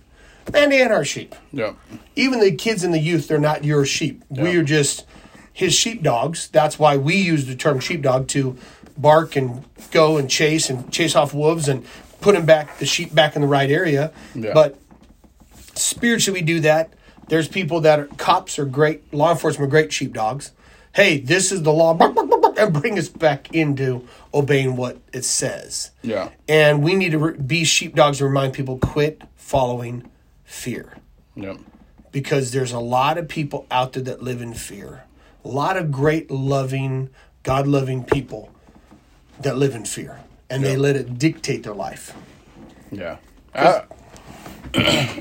Man, 0.52 0.70
they 0.70 0.80
ain't 0.80 0.92
our 0.92 1.04
sheep. 1.04 1.34
yeah 1.52 1.74
Even 2.16 2.40
the 2.40 2.52
kids 2.52 2.82
and 2.82 2.94
the 2.94 2.98
youth, 2.98 3.28
they're 3.28 3.38
not 3.38 3.64
your 3.64 3.84
sheep. 3.84 4.24
We 4.30 4.56
are 4.56 4.62
just 4.62 5.04
his 5.52 5.74
sheepdogs. 5.74 6.48
That's 6.48 6.78
why 6.78 6.96
we 6.96 7.16
use 7.16 7.46
the 7.46 7.54
term 7.54 7.80
sheepdog 7.80 8.28
to 8.28 8.56
bark 8.96 9.36
and 9.36 9.64
go 9.90 10.16
and 10.16 10.30
chase 10.30 10.70
and 10.70 10.90
chase 10.90 11.14
off 11.14 11.34
wolves 11.34 11.68
and 11.68 11.84
put 12.20 12.34
them 12.34 12.46
back, 12.46 12.78
the 12.78 12.86
sheep 12.86 13.14
back 13.14 13.36
in 13.36 13.42
the 13.42 13.48
right 13.48 13.70
area. 13.70 14.12
Yeah. 14.34 14.52
But 14.54 14.78
spiritually, 15.74 16.40
we 16.40 16.46
do 16.46 16.60
that. 16.60 16.94
There's 17.28 17.48
people 17.48 17.80
that 17.82 17.98
are 18.00 18.06
cops 18.16 18.58
are 18.58 18.64
great, 18.64 19.12
law 19.12 19.32
enforcement 19.32 19.68
are 19.68 19.70
great 19.70 19.92
sheepdogs. 19.92 20.52
Hey, 20.94 21.18
this 21.18 21.52
is 21.52 21.62
the 21.62 21.72
law, 21.72 21.96
and 22.58 22.72
bring 22.72 22.98
us 22.98 23.08
back 23.08 23.54
into 23.54 24.06
obeying 24.34 24.76
what 24.76 24.98
it 25.12 25.24
says. 25.24 25.90
yeah 26.02 26.30
And 26.48 26.82
we 26.82 26.94
need 26.94 27.12
to 27.12 27.18
re- 27.18 27.38
be 27.38 27.64
sheepdogs 27.64 28.18
to 28.18 28.24
remind 28.24 28.52
people 28.52 28.78
quit 28.78 29.22
following 29.36 30.10
fear 30.44 30.96
yeah 31.34 31.56
because 32.10 32.52
there's 32.52 32.72
a 32.72 32.80
lot 32.80 33.18
of 33.18 33.28
people 33.28 33.66
out 33.70 33.92
there 33.92 34.02
that 34.02 34.22
live 34.22 34.40
in 34.40 34.54
fear. 34.54 35.04
A 35.44 35.48
lot 35.48 35.76
of 35.76 35.92
great, 35.92 36.30
loving, 36.30 37.10
God 37.42 37.66
loving 37.66 38.02
people 38.02 38.50
that 39.40 39.56
live 39.56 39.74
in 39.74 39.84
fear 39.84 40.20
and 40.50 40.64
they 40.64 40.76
let 40.76 40.96
it 40.96 41.18
dictate 41.18 41.62
their 41.62 41.74
life. 41.74 42.14
yeah 42.90 43.18
I, 43.54 43.84
uh, 44.74 45.20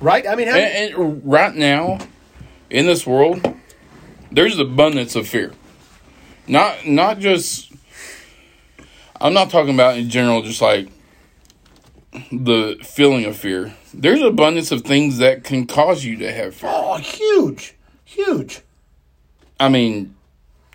Right? 0.00 0.26
I 0.26 0.34
mean, 0.34 0.48
and, 0.48 0.56
and 0.94 1.22
right 1.24 1.54
now 1.54 1.98
in 2.70 2.86
this 2.86 3.06
world 3.06 3.44
there's 4.30 4.58
abundance 4.58 5.16
of 5.16 5.26
fear. 5.28 5.52
Not 6.46 6.86
not 6.86 7.18
just 7.18 7.70
i'm 9.20 9.34
not 9.34 9.50
talking 9.50 9.74
about 9.74 9.96
in 9.98 10.08
general 10.08 10.42
just 10.42 10.60
like 10.62 10.88
the 12.32 12.76
feeling 12.82 13.24
of 13.24 13.36
fear. 13.36 13.74
There's 13.94 14.20
abundance 14.22 14.72
of 14.72 14.82
things 14.82 15.18
that 15.18 15.44
can 15.44 15.66
cause 15.66 16.04
you 16.04 16.16
to 16.18 16.32
have 16.32 16.54
fear. 16.54 16.70
Oh, 16.72 16.96
huge, 16.98 17.74
huge. 18.04 18.60
i 19.60 19.68
mean 19.68 20.14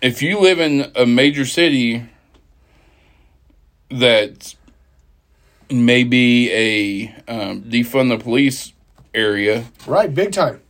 if 0.02 0.22
you 0.22 0.38
live 0.40 0.60
in 0.60 0.90
a 0.94 1.04
major 1.06 1.44
city 1.44 2.04
that 3.90 4.54
may 5.70 6.04
be 6.04 6.50
a 6.52 7.14
um, 7.32 7.62
defund 7.62 8.08
the 8.16 8.22
police 8.22 8.72
area 9.14 9.64
Right, 9.86 10.14
big 10.14 10.32
time. 10.32 10.60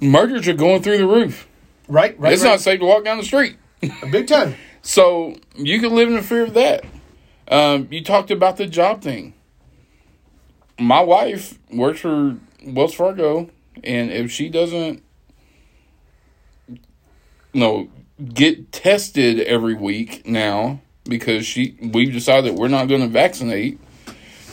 murders 0.00 0.46
are 0.48 0.52
going 0.54 0.82
through 0.82 0.98
the 0.98 1.06
roof 1.06 1.46
Right, 1.88 2.18
right, 2.18 2.32
it's 2.32 2.42
right. 2.42 2.50
not 2.50 2.60
safe 2.60 2.80
to 2.80 2.86
walk 2.86 3.04
down 3.04 3.18
the 3.18 3.24
street. 3.24 3.56
big 4.10 4.26
time. 4.26 4.54
So 4.82 5.36
you 5.56 5.80
can 5.80 5.94
live 5.94 6.08
in 6.08 6.14
the 6.14 6.22
fear 6.22 6.44
of 6.44 6.54
that. 6.54 6.84
Um, 7.48 7.88
you 7.90 8.02
talked 8.02 8.30
about 8.30 8.56
the 8.56 8.66
job 8.66 9.02
thing. 9.02 9.34
My 10.78 11.00
wife 11.00 11.58
works 11.70 12.00
for 12.00 12.36
Wells 12.64 12.94
Fargo, 12.94 13.50
and 13.82 14.10
if 14.10 14.30
she 14.30 14.48
doesn't, 14.48 15.02
no, 17.52 17.88
get 18.32 18.72
tested 18.72 19.40
every 19.40 19.74
week 19.74 20.26
now 20.26 20.80
because 21.04 21.46
she 21.46 21.76
we've 21.80 22.12
decided 22.12 22.52
that 22.52 22.58
we're 22.58 22.68
not 22.68 22.88
going 22.88 23.02
to 23.02 23.08
vaccinate, 23.08 23.78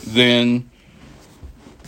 then 0.06 0.70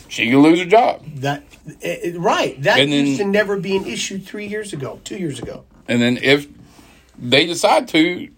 she 0.08 0.30
can 0.30 0.40
lose 0.40 0.58
her 0.58 0.64
job. 0.64 1.04
That 1.16 1.44
eh, 1.83 1.97
eh, 2.02 2.12
right. 2.16 2.61
That 2.62 2.78
And 2.80 2.92
then- 2.92 3.06
used 3.06 3.21
to 3.21 3.26
never 3.26 3.59
be 3.59 3.76
an 3.76 3.87
issue 3.87 4.18
three 4.18 4.47
years 4.47 4.73
ago, 4.73 5.00
two 5.04 5.16
years 5.16 5.38
ago. 5.38 5.64
And 5.88 6.00
then 6.00 6.18
if 6.23 6.47
they 7.18 7.47
decide 7.47 7.88
to 7.88 8.28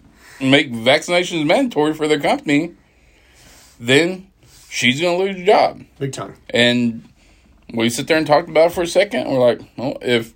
make 0.41 0.71
vaccinations 0.71 1.45
mandatory 1.45 1.93
for 1.93 2.07
their 2.07 2.19
company, 2.19 2.73
then 3.79 4.27
she's 4.69 4.99
going 5.01 5.17
to 5.17 5.23
lose 5.23 5.37
her 5.37 5.45
job. 5.45 5.83
Big 5.99 6.13
time. 6.13 6.35
And 6.49 7.07
we 7.73 7.89
sit 7.89 8.07
there 8.07 8.17
and 8.17 8.25
talked 8.27 8.49
about 8.49 8.67
it 8.71 8.73
for 8.73 8.83
a 8.83 8.87
second. 8.87 9.29
We're 9.29 9.39
like, 9.39 9.61
well, 9.77 9.97
if 10.01 10.33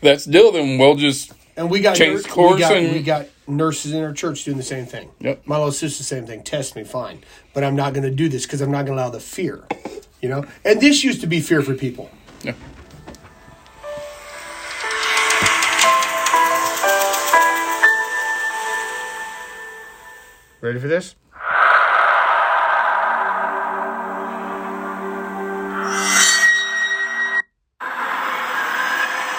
that's 0.00 0.24
the 0.24 0.32
deal, 0.32 0.52
then 0.52 0.78
we'll 0.78 0.96
just 0.96 1.32
And 1.56 1.70
we 1.70 1.80
got 1.80 1.96
Change 1.96 2.24
nur- 2.26 2.34
course 2.34 2.54
we 2.54 2.60
got, 2.60 2.76
and- 2.76 2.92
we 2.92 3.02
got 3.02 3.26
nurses 3.46 3.92
in 3.92 4.02
our 4.02 4.12
church 4.12 4.44
doing 4.44 4.56
the 4.56 4.62
same 4.62 4.86
thing. 4.86 5.10
Yep. 5.20 5.42
My 5.46 5.56
little 5.56 5.72
sister, 5.72 5.98
the 5.98 6.04
same 6.04 6.26
thing. 6.26 6.42
Test 6.42 6.74
me, 6.76 6.84
fine, 6.84 7.18
but 7.52 7.62
I'm 7.62 7.76
not 7.76 7.92
going 7.92 8.04
to 8.04 8.10
do 8.14 8.28
this 8.28 8.44
because 8.46 8.60
I'm 8.60 8.70
not 8.70 8.86
going 8.86 8.96
to 8.96 9.02
allow 9.02 9.10
the 9.10 9.20
fear. 9.20 9.64
You 10.24 10.30
know, 10.30 10.46
and 10.64 10.80
this 10.80 11.04
used 11.04 11.20
to 11.20 11.26
be 11.26 11.40
fear 11.42 11.60
for 11.60 11.74
people. 11.74 12.10
yeah. 12.42 12.54
Ready 20.62 20.78
for 20.80 20.88
this? 20.88 21.14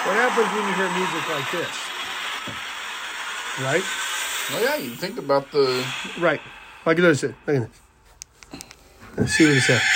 What 0.04 0.14
happens 0.14 0.46
when 0.54 0.68
you 0.68 0.74
hear 0.78 0.88
music 0.94 1.28
like 1.28 1.50
this? 1.50 1.74
Right? 3.60 3.84
Well, 4.52 4.62
yeah, 4.62 4.76
you 4.76 4.90
think 4.90 5.18
about 5.18 5.50
the 5.50 5.84
Right. 6.20 6.40
Like 6.84 6.98
this. 6.98 7.24
Look 7.24 7.34
at 7.48 7.54
this. 7.54 7.70
Let's 9.16 9.32
see 9.32 9.46
what 9.46 9.56
it 9.56 9.62
says. 9.62 9.95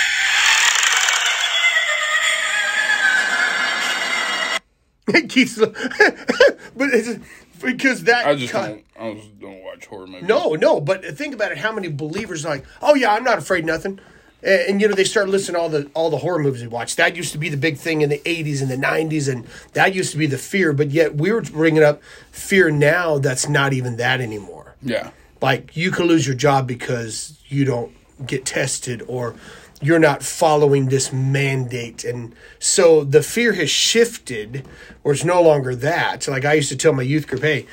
It 5.31 5.33
keeps, 5.33 5.57
but 6.75 6.89
it's 6.93 7.19
because 7.61 8.03
that. 8.03 8.27
I 8.27 8.35
just 8.35 8.51
cut- 8.51 8.67
don't. 8.67 8.85
I 8.99 9.13
just 9.13 9.39
don't 9.39 9.63
watch 9.63 9.85
horror 9.85 10.07
movies. 10.07 10.27
No, 10.27 10.55
no, 10.55 10.81
but 10.81 11.05
think 11.17 11.33
about 11.33 11.51
it. 11.51 11.57
How 11.57 11.71
many 11.71 11.87
believers 11.87 12.45
are 12.45 12.49
like, 12.49 12.65
oh 12.81 12.95
yeah, 12.95 13.13
I'm 13.13 13.23
not 13.23 13.37
afraid 13.37 13.59
of 13.59 13.65
nothing, 13.65 13.99
and, 14.43 14.61
and, 14.61 14.81
you 14.81 14.87
know 14.87 14.93
they 14.93 15.03
start 15.03 15.29
listening 15.29 15.55
to 15.55 15.61
all 15.61 15.69
the 15.69 15.89
all 15.93 16.09
the 16.09 16.17
horror 16.17 16.39
movies 16.39 16.61
we 16.61 16.67
watch. 16.67 16.95
That 16.97 17.15
used 17.15 17.31
to 17.31 17.37
be 17.37 17.49
the 17.49 17.57
big 17.57 17.77
thing 17.77 18.01
in 18.01 18.09
the 18.09 18.19
'80s 18.19 18.61
and 18.61 18.69
the 18.69 18.75
'90s, 18.75 19.31
and 19.31 19.47
that 19.73 19.95
used 19.95 20.11
to 20.11 20.17
be 20.17 20.25
the 20.25 20.37
fear. 20.37 20.73
But 20.73 20.91
yet 20.91 21.15
we 21.15 21.31
were 21.31 21.41
bringing 21.41 21.83
up 21.83 22.01
fear 22.31 22.69
now. 22.69 23.17
That's 23.17 23.47
not 23.47 23.73
even 23.73 23.97
that 23.97 24.21
anymore. 24.21 24.75
Yeah. 24.81 25.11
Like 25.41 25.75
you 25.75 25.91
can 25.91 26.05
lose 26.05 26.27
your 26.27 26.35
job 26.35 26.67
because 26.67 27.39
you 27.47 27.65
don't 27.65 27.93
get 28.25 28.45
tested 28.45 29.03
or 29.07 29.35
you're 29.81 29.99
not 29.99 30.23
following 30.23 30.87
this 30.87 31.11
mandate. 31.11 32.03
And 32.03 32.35
so 32.59 33.03
the 33.03 33.23
fear 33.23 33.53
has 33.53 33.69
shifted 33.69 34.65
or 35.03 35.13
it's 35.13 35.23
no 35.25 35.41
longer 35.41 35.75
that. 35.75 36.23
So 36.23 36.31
like 36.31 36.45
I 36.45 36.53
used 36.53 36.69
to 36.69 36.77
tell 36.77 36.93
my 36.93 37.03
youth 37.03 37.27
group, 37.27 37.41
hey, 37.41 37.65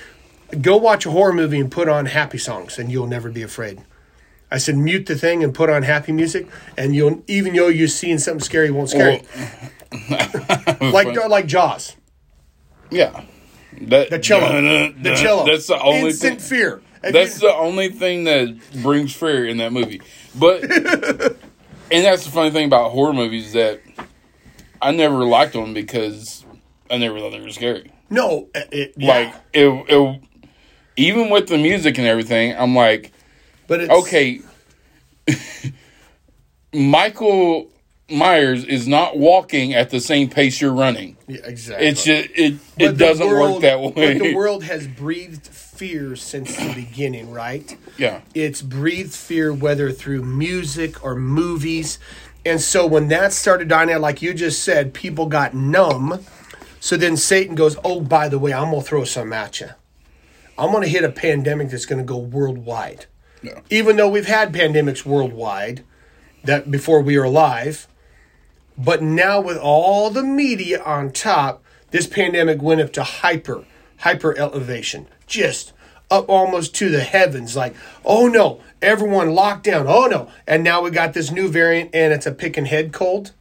go 0.61 0.77
watch 0.77 1.05
a 1.07 1.11
horror 1.11 1.33
movie 1.33 1.61
and 1.61 1.71
put 1.71 1.89
on 1.89 2.07
happy 2.07 2.39
songs 2.39 2.79
and 2.79 2.91
you'll 2.91 3.07
never 3.07 3.31
be 3.31 3.43
afraid. 3.43 3.83
I 4.51 4.59
said, 4.59 4.77
mute 4.77 5.07
the 5.07 5.15
thing 5.15 5.45
and 5.45 5.55
put 5.55 5.69
on 5.69 5.83
happy 5.83 6.11
music, 6.11 6.49
and 6.77 6.95
you'll 6.95 7.23
even 7.27 7.55
though 7.55 7.69
you're 7.69 7.87
seeing 7.87 8.17
something 8.17 8.43
scary, 8.43 8.71
won't 8.71 8.89
scare 8.89 9.13
you. 9.13 9.21
like 10.91 11.15
like 11.29 11.47
Jaws, 11.47 11.97
Yeah. 12.91 13.25
That, 13.83 14.11
the 14.11 14.19
cello, 14.19 14.51
the 15.03 15.15
cello. 15.15 15.45
That's 15.45 15.67
the 15.67 15.79
only 15.81 16.09
instant 16.09 16.41
thing. 16.41 16.49
fear. 16.49 16.83
That's 17.03 17.39
the 17.39 17.55
only 17.55 17.91
thing 17.91 18.25
that 18.25 18.59
brings 18.83 19.15
fear 19.15 19.47
in 19.47 19.59
that 19.59 19.73
movie. 19.73 20.01
But 20.35 20.63
and 21.91 22.05
that's 22.05 22.25
the 22.25 22.31
funny 22.31 22.51
thing 22.51 22.67
about 22.67 22.91
horror 22.93 23.13
movies 23.13 23.53
that 23.53 23.81
I 24.81 24.91
never 24.93 25.25
liked 25.25 25.53
them 25.55 25.75
because 25.75 26.45
I 26.91 26.99
never 26.99 27.19
thought 27.21 27.31
they 27.31 27.41
were 27.41 27.51
scary. 27.51 27.91
no, 28.11 28.49
it, 28.55 28.69
it- 28.73 28.95
yeah. 28.97 29.09
Like 29.09 29.35
it, 29.53 29.69
it, 29.89 30.21
even 30.97 31.31
with 31.31 31.49
the 31.49 31.59
music 31.59 31.97
and 31.99 32.07
everything, 32.07 32.57
I'm 32.57 32.75
like, 32.75 33.13
but 33.69 33.81
it's, 33.81 33.91
okay, 33.93 34.41
Michael 36.73 37.71
Myers 38.11 38.65
is 38.65 38.89
not 38.89 39.17
walking 39.19 39.75
at 39.75 39.91
the 39.91 40.01
same 40.01 40.29
pace 40.31 40.61
you're 40.61 40.73
running. 40.73 41.17
Yeah, 41.27 41.41
exactly. 41.45 41.87
It's 41.87 42.05
just 42.05 42.29
it 42.35 42.55
it 42.79 42.97
doesn't 42.99 43.27
world- 43.27 43.55
work 43.55 43.63
that 43.63 43.81
way. 43.81 43.91
But 44.15 44.19
the 44.25 44.35
world 44.35 44.65
has 44.65 44.87
breathed 44.89 45.47
fear 45.79 46.17
since 46.17 46.57
the 46.57 46.75
beginning, 46.75 47.31
right? 47.31 47.77
yeah. 47.97 48.21
It's 48.35 48.63
breathed 48.63 49.15
fear 49.15 49.53
whether 49.53 49.93
through 49.93 50.25
music 50.25 51.05
or 51.05 51.15
movies. 51.15 51.99
And 52.45 52.61
so 52.61 52.87
when 52.87 53.09
that 53.09 53.33
started 53.33 53.69
dying 53.69 53.91
out, 53.93 54.01
like 54.01 54.21
you 54.21 54.35
just 54.35 54.63
said, 54.65 54.93
people 54.93 55.27
got 55.27 55.55
numb. 55.55 56.25
So 56.81 56.97
then 56.97 57.17
Satan 57.17 57.55
goes, 57.55 57.77
Oh, 57.85 58.01
by 58.01 58.29
the 58.29 58.39
way, 58.39 58.53
I'm 58.53 58.71
going 58.71 58.83
to 58.83 58.89
throw 58.89 59.05
some 59.05 59.33
at 59.33 59.61
you. 59.61 59.71
I'm 60.57 60.73
going 60.73 60.83
to 60.83 60.89
hit 60.89 61.05
a 61.05 61.13
pandemic 61.13 61.71
that's 61.71 61.87
going 61.87 62.01
to 62.01 62.05
go 62.05 62.19
worldwide. 62.19 63.07
Yeah. 63.43 63.61
Even 63.71 63.97
though 63.97 64.09
we've 64.09 64.27
had 64.27 64.53
pandemics 64.53 65.05
worldwide 65.05 65.85
that 66.45 66.71
before 66.71 67.01
we 67.01 67.17
were 67.17 67.25
alive, 67.25 67.87
but 68.77 69.03
now 69.03 69.41
with 69.41 69.57
all 69.57 70.11
the 70.11 70.25
media 70.25 70.83
on 70.83 71.13
top, 71.13 71.63
this 71.91 72.07
pandemic 72.07 72.61
went 72.61 72.81
up 72.81 72.93
to 72.95 73.03
hyper, 73.03 73.65
hyper 73.99 74.37
elevation. 74.37 75.07
Just 75.29 75.73
up 76.11 76.29
almost 76.29 76.75
to 76.77 76.89
the 76.91 77.01
heavens. 77.01 77.55
Like, 77.55 77.77
oh 78.05 78.27
no, 78.29 78.61
everyone 78.83 79.35
locked 79.35 79.65
down. 79.65 79.87
Oh 79.87 80.07
no. 80.07 80.31
And 80.47 80.65
now 80.65 80.83
we 80.83 80.91
got 80.91 81.13
this 81.13 81.31
new 81.31 81.49
variant 81.49 81.95
and 81.95 82.13
it's 82.13 82.27
a 82.27 82.33
pick 82.33 82.57
and 82.57 82.67
head 82.67 82.93
cold, 82.93 83.33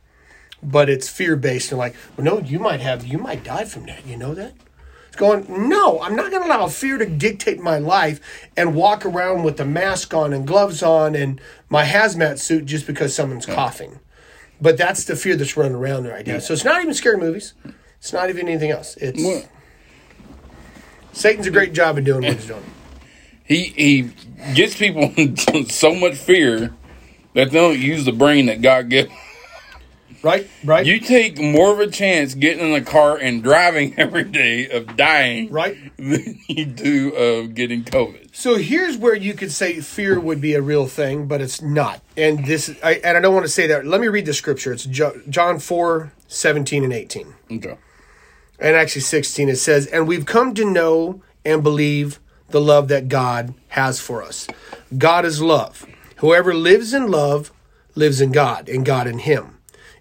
but 0.61 0.89
it's 0.89 1.09
fear 1.09 1.35
based. 1.35 1.71
And 1.71 1.79
like, 1.79 1.95
well, 2.15 2.25
no, 2.25 2.39
you 2.39 2.59
might 2.59 2.81
have, 2.81 3.05
you 3.05 3.17
might 3.17 3.43
die 3.43 3.65
from 3.65 3.85
that. 3.85 4.05
You 4.05 4.17
know 4.17 4.33
that? 4.33 4.53
It's 5.07 5.15
going, 5.15 5.69
no, 5.69 6.01
I'm 6.01 6.15
not 6.15 6.29
going 6.29 6.43
to 6.43 6.49
allow 6.49 6.67
fear 6.67 6.97
to 6.97 7.05
dictate 7.05 7.59
my 7.59 7.79
life 7.79 8.19
and 8.57 8.75
walk 8.75 9.05
around 9.05 9.43
with 9.43 9.59
a 9.59 9.65
mask 9.65 10.13
on 10.13 10.33
and 10.33 10.45
gloves 10.45 10.83
on 10.83 11.15
and 11.15 11.39
my 11.69 11.85
hazmat 11.85 12.39
suit 12.39 12.65
just 12.65 12.85
because 12.85 13.15
someone's 13.15 13.45
coughing. 13.45 13.99
But 14.59 14.77
that's 14.77 15.05
the 15.05 15.15
fear 15.15 15.35
that's 15.35 15.55
running 15.55 15.75
around 15.75 16.03
there, 16.03 16.15
idea. 16.15 16.41
So 16.41 16.53
it's 16.53 16.65
not 16.65 16.81
even 16.81 16.93
scary 16.93 17.17
movies. 17.17 17.53
It's 17.99 18.11
not 18.11 18.29
even 18.29 18.47
anything 18.47 18.71
else. 18.71 18.97
It's 18.97 19.47
Satan's 21.17 21.47
a 21.47 21.51
great 21.51 21.73
job 21.73 21.97
of 21.97 22.05
doing 22.05 22.23
what 22.23 22.33
he's 22.33 22.45
doing. 22.45 22.63
he 23.43 23.63
he 23.63 24.11
gets 24.53 24.77
people 24.77 25.11
so 25.67 25.95
much 25.95 26.15
fear 26.15 26.73
that 27.33 27.51
they 27.51 27.59
don't 27.59 27.79
use 27.79 28.05
the 28.05 28.11
brain 28.11 28.45
that 28.45 28.61
God 28.61 28.89
gives. 28.89 29.11
Right? 30.23 30.49
Right? 30.63 30.85
You 30.85 30.99
take 30.99 31.39
more 31.39 31.71
of 31.71 31.79
a 31.79 31.87
chance 31.87 32.33
getting 32.33 32.67
in 32.67 32.73
a 32.73 32.83
car 32.83 33.17
and 33.17 33.41
driving 33.41 33.93
every 33.97 34.23
day 34.23 34.69
of 34.69 34.95
dying 34.95 35.49
right? 35.49 35.77
than 35.97 36.39
you 36.47 36.65
do 36.65 37.15
of 37.15 37.55
getting 37.55 37.83
COVID. 37.83 38.35
So 38.35 38.55
here's 38.55 38.97
where 38.97 39.15
you 39.15 39.33
could 39.33 39.51
say 39.51 39.79
fear 39.79 40.19
would 40.19 40.41
be 40.41 40.53
a 40.53 40.61
real 40.61 40.87
thing, 40.87 41.27
but 41.27 41.41
it's 41.41 41.61
not. 41.61 42.01
And 42.15 42.45
this, 42.45 42.75
I, 42.83 42.93
and 42.95 43.17
I 43.17 43.21
don't 43.21 43.33
want 43.33 43.45
to 43.45 43.51
say 43.51 43.67
that. 43.67 43.85
Let 43.85 44.01
me 44.01 44.07
read 44.07 44.25
the 44.25 44.33
scripture. 44.33 44.73
It's 44.73 44.85
John 44.85 45.59
4, 45.59 46.11
17 46.27 46.83
and 46.83 46.93
18. 46.93 47.33
Okay. 47.53 47.77
And 48.59 48.75
actually 48.75 49.01
16 49.01 49.49
it 49.49 49.57
says 49.57 49.85
and 49.87 50.07
we've 50.07 50.25
come 50.25 50.53
to 50.53 50.65
know 50.65 51.21
and 51.45 51.63
believe 51.63 52.19
the 52.49 52.61
love 52.61 52.87
that 52.87 53.07
god 53.07 53.53
has 53.69 53.99
for 53.99 54.23
us. 54.23 54.47
God 54.97 55.25
is 55.25 55.41
love. 55.41 55.85
Whoever 56.17 56.53
lives 56.53 56.93
in 56.93 57.09
love 57.09 57.51
lives 57.95 58.21
in 58.21 58.31
god 58.31 58.69
and 58.69 58.85
god 58.85 59.07
in 59.07 59.19
him. 59.19 59.57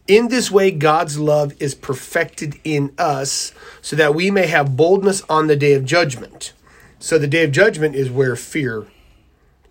In 0.06 0.28
this 0.28 0.50
way 0.50 0.70
god's 0.70 1.18
love 1.18 1.52
is 1.60 1.74
perfected 1.74 2.58
in 2.64 2.92
us 2.98 3.52
so 3.82 3.96
that 3.96 4.14
we 4.14 4.30
may 4.30 4.46
have 4.46 4.76
boldness 4.76 5.22
on 5.28 5.46
the 5.46 5.56
day 5.56 5.74
of 5.74 5.84
judgment. 5.84 6.52
So 6.98 7.18
the 7.18 7.26
day 7.26 7.44
of 7.44 7.52
judgment 7.52 7.94
is 7.94 8.10
where 8.10 8.36
fear 8.36 8.86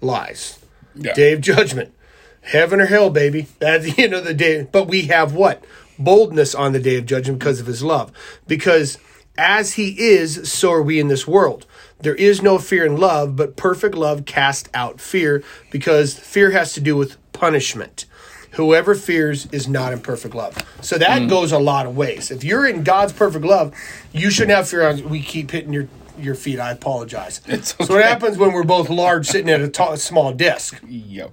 lies. 0.01 0.59
Yeah. 0.95 1.13
day 1.13 1.33
of 1.33 1.41
judgment. 1.41 1.93
Heaven 2.41 2.79
or 2.79 2.85
hell 2.85 3.09
baby. 3.09 3.47
That's 3.59 3.85
the 3.85 4.03
end 4.03 4.13
of 4.13 4.23
the 4.23 4.33
day. 4.33 4.67
But 4.71 4.87
we 4.87 5.03
have 5.03 5.33
what 5.33 5.63
boldness 5.97 6.55
on 6.55 6.73
the 6.73 6.79
day 6.79 6.97
of 6.97 7.05
judgment 7.05 7.39
because 7.39 7.59
of 7.59 7.67
his 7.67 7.83
love. 7.83 8.11
Because 8.47 8.97
as 9.37 9.73
he 9.73 9.99
is 9.99 10.51
so 10.51 10.71
are 10.71 10.81
we 10.81 10.99
in 10.99 11.07
this 11.07 11.27
world. 11.27 11.65
There 11.99 12.15
is 12.15 12.41
no 12.41 12.57
fear 12.57 12.85
in 12.85 12.97
love 12.97 13.35
but 13.35 13.55
perfect 13.55 13.95
love 13.95 14.25
casts 14.25 14.69
out 14.73 14.99
fear 14.99 15.43
because 15.71 16.17
fear 16.17 16.51
has 16.51 16.73
to 16.73 16.81
do 16.81 16.95
with 16.95 17.17
punishment. 17.33 18.05
Whoever 18.51 18.95
fears 18.95 19.47
is 19.51 19.67
not 19.67 19.91
in 19.91 19.99
perfect 19.99 20.33
love. 20.33 20.57
So 20.81 20.97
that 20.97 21.23
mm. 21.23 21.29
goes 21.29 21.51
a 21.51 21.59
lot 21.59 21.85
of 21.85 21.97
ways. 21.97 22.31
If 22.31 22.43
you're 22.43 22.65
in 22.65 22.83
god's 22.83 23.13
perfect 23.13 23.45
love 23.45 23.73
you 24.13 24.29
shouldn't 24.29 24.55
have 24.55 24.69
fear 24.69 24.87
on 24.87 25.09
we 25.09 25.21
keep 25.21 25.51
hitting 25.51 25.73
your 25.73 25.87
your 26.17 26.35
feet. 26.35 26.59
I 26.59 26.71
apologize. 26.71 27.41
It's 27.47 27.75
so 27.75 27.93
what 27.93 28.03
happens 28.03 28.37
when 28.37 28.53
we're 28.53 28.63
both 28.63 28.89
large 28.89 29.27
sitting 29.27 29.49
at 29.49 29.61
a 29.61 29.97
small 29.97 30.33
desk? 30.33 30.81
Yep. 30.87 31.31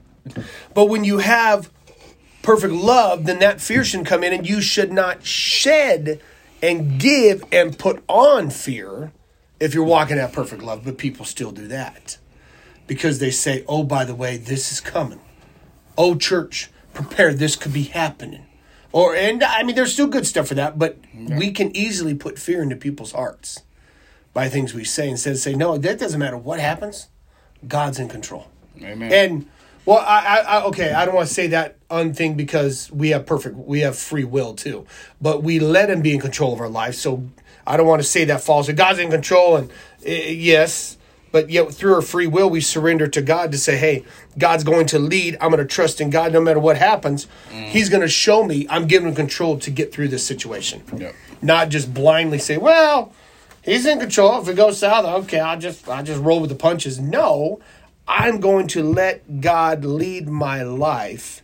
but 0.75 0.87
when 0.87 1.05
you 1.05 1.19
have 1.19 1.71
perfect 2.43 2.75
love, 2.75 3.25
then 3.25 3.39
that 3.39 3.61
fear 3.61 3.85
should 3.85 4.05
come 4.05 4.23
in, 4.25 4.33
and 4.33 4.49
you 4.49 4.61
should 4.61 4.93
not 4.93 5.25
shed 5.25 6.21
and 6.63 7.01
give 7.01 7.45
and 7.51 7.79
put 7.79 8.03
on 8.09 8.51
fear 8.51 9.13
if 9.59 9.75
you're 9.75 9.85
walking 9.85 10.17
that 10.17 10.33
perfect 10.33 10.63
love. 10.63 10.85
But 10.85 10.99
people 10.99 11.25
still 11.25 11.53
do 11.53 11.67
that 11.69 12.19
because 12.87 13.19
they 13.19 13.31
say, 13.31 13.65
"Oh, 13.69 13.83
by 13.85 14.05
the 14.05 14.15
way, 14.15 14.37
this 14.37 14.73
is 14.73 14.81
coming." 14.81 15.21
Oh, 15.97 16.15
church, 16.15 16.71
prepare! 16.95 17.35
This 17.35 17.57
could 17.57 17.73
be 17.73 17.85
happening. 17.85 18.47
Or 18.93 19.15
and 19.15 19.43
I 19.43 19.63
mean, 19.63 19.75
there's 19.75 19.93
still 19.93 20.07
good 20.07 20.27
stuff 20.27 20.49
for 20.49 20.55
that, 20.55 20.79
but 20.79 20.99
we 21.15 21.51
can 21.51 21.75
easily 21.75 22.15
put 22.15 22.39
fear 22.39 22.63
into 22.63 22.77
people's 22.77 23.13
hearts 23.13 23.63
by 24.35 24.49
things 24.49 24.75
we 24.75 24.85
say 24.85 25.09
instead 25.09 25.33
of 25.33 25.39
say, 25.39 25.55
"No, 25.55 25.79
that 25.79 25.99
doesn't 25.99 26.21
matter 26.21 26.37
what 26.37 26.61
happens. 26.61 27.09
God's 27.67 27.99
in 27.99 28.09
control." 28.09 28.49
Amen. 28.83 29.13
And 29.13 29.47
well, 29.85 29.99
I, 29.99 30.21
I, 30.21 30.39
I 30.59 30.65
okay, 30.67 30.93
I 30.93 31.05
don't 31.05 31.15
want 31.15 31.29
to 31.29 31.35
say 31.35 31.49
that 31.49 31.77
unthing 31.89 32.37
because 32.37 32.91
we 32.93 33.11
have 33.11 33.27
perfect, 33.27 33.57
we 33.57 33.81
have 33.81 33.99
free 33.99 34.25
will 34.25 34.55
too, 34.55 34.87
but 35.21 35.43
we 35.43 35.59
let 35.59 35.91
Him 35.91 36.03
be 36.03 36.15
in 36.15 36.21
control 36.21 36.53
of 36.53 36.61
our 36.61 36.69
life. 36.69 36.95
So 36.95 37.25
I 37.67 37.77
don't 37.77 37.87
want 37.87 38.01
to 38.03 38.09
say 38.09 38.25
that 38.27 38.41
falsely. 38.43 38.75
God's 38.75 38.99
in 38.99 39.11
control, 39.11 39.57
and 39.57 39.71
uh, 39.71 40.11
yes, 40.11 40.97
but 41.33 41.51
yet 41.51 41.73
through 41.73 41.95
our 41.95 42.03
free 42.03 42.27
will, 42.27 42.49
we 42.51 42.61
surrender 42.61 43.09
to 43.09 43.23
God 43.23 43.53
to 43.53 43.59
say, 43.59 43.77
"Hey, 43.77 44.05
God's 44.39 44.65
going 44.65 44.87
to 44.87 44.99
lead. 44.99 45.37
I'm 45.41 45.51
going 45.51 45.67
to 45.67 45.75
trust 45.75 46.01
in 46.01 46.11
God, 46.11 46.33
no 46.33 46.41
matter 46.41 46.61
what 46.61 46.77
happens. 46.77 47.27
He's 47.51 47.89
going 47.89 48.03
to 48.03 48.09
show 48.09 48.45
me. 48.45 48.67
I'm 48.71 48.87
given 48.87 49.15
control 49.15 49.59
to 49.59 49.71
get 49.71 49.93
through 49.93 50.09
this 50.09 50.25
situation, 50.27 50.83
Yep. 50.97 51.15
not 51.43 51.69
just 51.71 51.93
blindly 51.93 52.39
say, 52.39 52.57
well." 52.57 53.13
He's 53.65 53.87
in 53.87 54.01
control. 54.01 54.43
If 54.43 54.49
it 54.49 54.57
goes 54.57 54.79
south, 54.79 55.05
okay, 55.23 55.39
I'll 55.39 55.57
just 55.57 55.89
I'll 55.89 56.03
just 56.03 56.21
roll 56.21 56.41
with 56.41 56.51
the 56.51 56.57
punches. 56.57 56.99
No, 56.99 57.61
I'm 58.07 58.41
going 58.41 58.67
to 58.69 58.83
let 58.83 59.41
God 59.41 59.85
lead 59.85 60.29
my 60.29 60.63
life, 60.63 61.43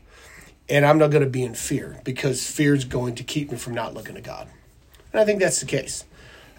and 0.69 0.85
I'm 0.85 0.99
not 0.99 1.11
going 1.11 1.25
to 1.25 1.31
be 1.31 1.45
in 1.45 1.55
fear 1.55 2.00
because 2.05 2.49
fear 2.49 2.75
is 2.75 2.85
going 2.85 3.15
to 3.17 3.25
keep 3.25 3.50
me 3.50 3.59
from 3.59 3.75
not 3.75 3.95
looking 3.95 4.15
to 4.17 4.21
God. 4.21 4.49
And 5.12 5.21
I 5.21 5.25
think 5.25 5.41
that's 5.41 5.61
the 5.61 5.67
case. 5.67 6.05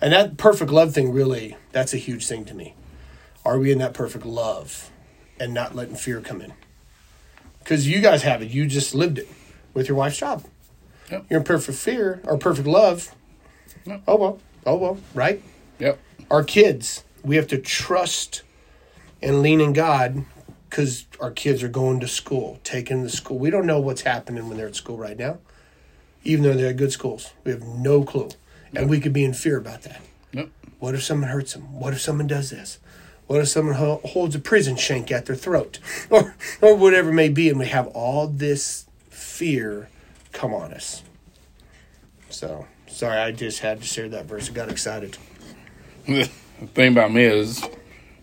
And 0.01 0.13
that 0.13 0.37
perfect 0.37 0.71
love 0.71 0.93
thing 0.93 1.11
really 1.11 1.57
that's 1.71 1.93
a 1.93 1.97
huge 1.97 2.25
thing 2.27 2.45
to 2.45 2.53
me. 2.53 2.75
Are 3.45 3.59
we 3.59 3.71
in 3.71 3.79
that 3.79 3.93
perfect 3.93 4.25
love 4.25 4.89
and 5.39 5.53
not 5.53 5.75
letting 5.75 5.95
fear 5.95 6.21
come 6.21 6.41
in? 6.41 6.53
Because 7.59 7.87
you 7.87 8.01
guys 8.01 8.23
have 8.23 8.41
it. 8.41 8.49
You 8.49 8.65
just 8.65 8.95
lived 8.95 9.17
it 9.19 9.27
with 9.73 9.87
your 9.87 9.97
wife's 9.97 10.17
job. 10.17 10.45
Yep. 11.11 11.25
You're 11.29 11.39
in 11.39 11.45
perfect 11.45 11.77
fear 11.77 12.21
or 12.23 12.37
perfect 12.37 12.67
love. 12.67 13.13
Yep. 13.85 14.03
Oh 14.07 14.15
well. 14.15 14.39
Oh 14.65 14.75
well. 14.75 14.97
Right? 15.13 15.41
Yep. 15.79 15.97
our 16.29 16.43
kids 16.43 17.05
we 17.23 17.37
have 17.37 17.47
to 17.47 17.57
trust 17.57 18.43
and 19.21 19.41
lean 19.41 19.61
in 19.61 19.73
god 19.73 20.25
because 20.69 21.05
our 21.19 21.31
kids 21.31 21.63
are 21.63 21.69
going 21.69 21.99
to 21.99 22.07
school 22.07 22.59
taking 22.63 23.01
the 23.01 23.09
school. 23.09 23.39
We 23.39 23.49
don't 23.49 23.65
know 23.65 23.79
what's 23.79 24.01
happening 24.01 24.47
when 24.47 24.57
they're 24.57 24.67
at 24.67 24.75
school 24.75 24.97
right 24.97 25.17
now 25.17 25.39
even 26.23 26.43
though 26.43 26.53
they're 26.53 26.69
at 26.69 26.77
good 26.77 26.91
schools. 26.91 27.33
We 27.43 27.51
have 27.51 27.63
no 27.63 28.03
clue. 28.03 28.29
And 28.75 28.89
we 28.89 28.99
could 28.99 29.13
be 29.13 29.23
in 29.23 29.33
fear 29.33 29.57
about 29.57 29.81
that. 29.83 30.01
Yep. 30.31 30.49
what 30.77 30.93
if 30.93 31.03
someone 31.03 31.29
hurts 31.29 31.53
them? 31.53 31.79
What 31.79 31.93
if 31.93 32.01
someone 32.01 32.27
does 32.27 32.51
this? 32.51 32.77
What 33.25 33.41
if 33.41 33.47
someone 33.47 33.75
ho- 33.75 34.01
holds 34.05 34.35
a 34.35 34.39
prison 34.39 34.75
shank 34.75 35.11
at 35.11 35.25
their 35.25 35.35
throat? 35.35 35.79
Or 36.11 36.35
or 36.61 36.75
whatever 36.75 37.09
it 37.09 37.13
may 37.13 37.29
be 37.29 37.49
and 37.49 37.57
we 37.59 37.67
have 37.67 37.87
all 37.87 38.27
this 38.27 38.85
fear 39.09 39.89
come 40.31 40.53
on 40.53 40.71
us. 40.71 41.03
So 42.29 42.67
sorry 42.87 43.19
i 43.19 43.31
just 43.31 43.59
had 43.59 43.81
to 43.81 43.87
share 43.87 44.09
that 44.09 44.25
verse. 44.25 44.49
I 44.49 44.53
got 44.53 44.69
excited. 44.69 45.17
The 46.59 46.67
thing 46.67 46.91
about 46.91 47.13
me 47.13 47.23
is 47.23 47.63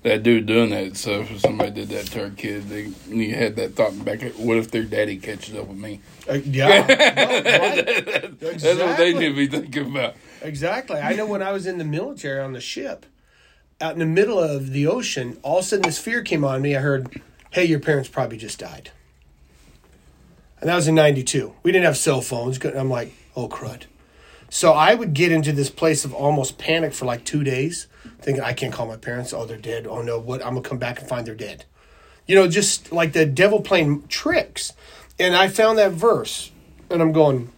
that 0.07 0.23
dude 0.23 0.47
doing 0.47 0.71
that 0.71 0.97
stuff. 0.97 1.33
If 1.33 1.41
somebody 1.41 1.73
did 1.73 1.89
that 1.89 2.07
to 2.13 2.25
our 2.25 2.31
kid, 2.31 2.69
they 2.69 2.93
you 3.09 3.35
had 3.35 3.57
that 3.57 3.75
thought 3.75 3.91
in 3.93 4.05
back. 4.05 4.23
What 4.35 4.57
if 4.57 4.71
their 4.71 4.85
daddy 4.85 5.17
catches 5.17 5.57
up 5.57 5.67
with 5.67 5.77
me? 5.77 6.01
Uh, 6.31 6.35
yeah, 6.35 6.69
no, 6.69 6.95
right. 6.95 8.41
That's 8.41 8.65
what 8.65 8.97
they 8.97 9.13
need 9.13 9.31
to 9.31 9.35
be 9.35 9.47
thinking 9.49 9.91
about. 9.91 10.15
exactly. 10.43 11.01
I 11.01 11.15
know 11.15 11.27
when 11.27 11.43
I 11.43 11.51
was 11.51 11.67
in 11.67 11.79
the 11.79 11.85
military 11.85 12.41
on 12.41 12.53
the 12.53 12.61
ship, 12.61 13.05
out 13.81 13.95
in 13.95 13.99
the 13.99 14.07
middle 14.07 14.39
of 14.39 14.71
the 14.71 14.87
ocean, 14.87 15.39
all 15.43 15.59
of 15.59 15.65
a 15.65 15.67
sudden 15.67 15.83
this 15.83 15.99
fear 15.99 16.23
came 16.23 16.45
on 16.45 16.63
me. 16.63 16.77
I 16.77 16.81
heard, 16.81 17.21
"Hey, 17.51 17.65
your 17.65 17.81
parents 17.81 18.09
probably 18.09 18.37
just 18.37 18.61
died," 18.61 18.93
and 20.61 20.71
that 20.71 20.77
was 20.77 20.87
in 20.87 20.95
'92. 20.95 21.53
We 21.65 21.73
didn't 21.73 21.85
have 21.85 21.97
cell 21.97 22.21
phones. 22.21 22.65
I'm 22.65 22.89
like, 22.89 23.13
"Oh 23.35 23.49
crud!" 23.49 23.83
So 24.51 24.73
I 24.73 24.95
would 24.95 25.15
get 25.15 25.33
into 25.33 25.51
this 25.51 25.69
place 25.69 26.05
of 26.05 26.15
almost 26.15 26.59
panic 26.59 26.93
for 26.93 27.07
like 27.07 27.25
two 27.25 27.43
days, 27.43 27.89
thinking 28.21 28.43
I 28.43 28.53
can't 28.53 28.73
call 28.73 28.87
my 28.87 28.97
parents. 28.97 29.33
Oh, 29.33 29.45
they're 29.47 29.57
dead. 29.57 29.87
Oh 29.87 30.03
no, 30.03 30.19
what? 30.19 30.45
I'm 30.45 30.55
gonna 30.55 30.69
come 30.69 30.79
back 30.79 31.01
and 31.01 31.09
find 31.09 31.27
they're 31.27 31.35
dead. 31.35 31.65
You 32.27 32.35
know, 32.35 32.49
just 32.49 32.93
like 32.93 33.13
the 33.13 33.25
devil 33.27 33.61
playing 33.61 34.09
tricks. 34.09 34.73
And 35.19 35.35
I 35.37 35.49
found 35.49 35.79
that 35.79 35.93
verse, 35.93 36.51
and 36.91 37.01
I'm 37.01 37.13
going. 37.13 37.53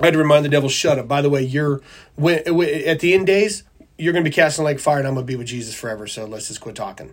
I 0.00 0.06
had 0.06 0.14
to 0.14 0.18
remind 0.18 0.44
the 0.44 0.48
devil, 0.48 0.68
"Shut 0.68 0.98
up." 0.98 1.06
By 1.08 1.20
the 1.22 1.30
way, 1.30 1.42
you're 1.42 1.80
when 2.16 2.38
at 2.46 3.00
the 3.00 3.12
end 3.14 3.26
days, 3.26 3.62
you're 3.98 4.12
going 4.12 4.24
to 4.24 4.30
be 4.30 4.34
casting 4.34 4.64
like 4.64 4.78
fire, 4.78 4.98
and 4.98 5.06
I'm 5.06 5.14
going 5.14 5.26
to 5.26 5.30
be 5.30 5.36
with 5.36 5.46
Jesus 5.46 5.74
forever. 5.74 6.06
So 6.06 6.24
let's 6.24 6.48
just 6.48 6.60
quit 6.60 6.74
talking. 6.74 7.12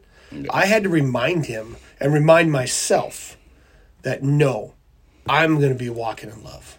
I 0.50 0.66
had 0.66 0.84
to 0.84 0.90
remind 0.90 1.48
him 1.48 1.76
and 2.00 2.14
remind 2.14 2.52
myself 2.54 3.38
that 4.04 4.24
no, 4.24 4.74
I'm 5.28 5.60
going 5.60 5.74
to 5.74 5.78
be 5.78 5.90
walking 5.90 6.30
in 6.30 6.42
love 6.42 6.78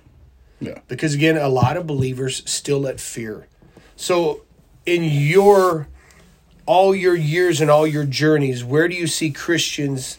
Yeah. 0.59 0.79
because 0.89 1.13
again 1.15 1.37
a 1.37 1.49
lot 1.49 1.77
of 1.77 1.87
believers 1.87 2.43
still 2.51 2.81
let 2.81 2.99
fear 2.99 3.47
so 3.95 4.43
in 4.87 5.05
your 5.05 5.87
all 6.67 6.95
your 6.95 7.15
years 7.17 7.61
and 7.61 7.71
all 7.71 7.87
your 7.87 8.05
journeys 8.05 8.63
where 8.65 8.87
do 8.89 8.95
you 8.95 9.07
see 9.07 9.31
christians 9.31 10.19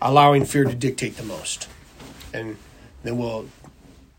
allowing 0.00 0.44
fear 0.44 0.64
to 0.64 0.74
dictate 0.74 1.16
the 1.16 1.22
most 1.22 1.68
and 2.32 2.56
then 3.02 3.16
we'll 3.18 3.46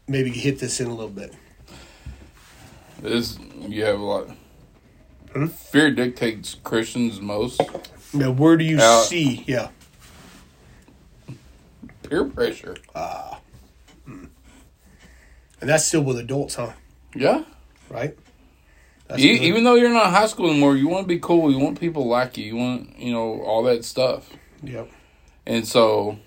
maybe 0.08 0.30
hit 0.30 0.60
this 0.60 0.80
in 0.80 0.88
a 0.88 0.93
little 0.93 1.10
bit 1.10 1.34
This 3.01 3.38
you 3.67 3.84
have 3.84 3.99
a 3.99 4.04
lot. 4.04 4.28
Fear 5.71 5.91
dictates 5.91 6.56
Christians 6.63 7.19
most. 7.19 7.60
now 8.13 8.32
where 8.32 8.56
do 8.58 8.63
you 8.63 8.78
Uh, 8.80 9.01
see 9.01 9.43
yeah 9.47 9.69
Peer 12.04 12.23
pressure. 12.25 12.78
Ah. 12.93 13.39
and 14.08 14.30
that's 15.62 15.86
still 15.86 16.01
with 16.01 16.17
adults 16.19 16.56
huh 16.56 16.71
Yeah. 17.15 17.43
right 17.89 18.15
good. 19.09 19.19
even 19.19 19.63
though 19.63 19.75
you're 19.75 19.93
not 19.93 20.07
in 20.07 20.13
high 20.13 20.27
school 20.27 20.49
anymore, 20.49 20.75
you 20.75 20.87
want 20.87 21.03
to 21.03 21.07
be 21.07 21.19
cool. 21.19 21.51
You 21.51 21.59
want 21.59 21.79
people 21.79 22.07
like 22.07 22.37
you. 22.37 22.45
You 22.45 22.55
want 22.55 22.99
you 22.99 23.11
know 23.11 23.41
all 23.41 23.63
that 23.63 23.85
stuff. 23.85 24.29
yep 24.63 24.89
And 25.45 25.67
so 25.67 26.17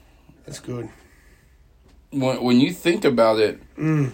that's 0.45 0.61
good 0.61 0.89
when 2.11 2.43
when 2.43 2.61
you 2.61 2.73
think 2.73 3.05
about 3.05 3.39
it, 3.39 3.61
mm. 3.77 4.13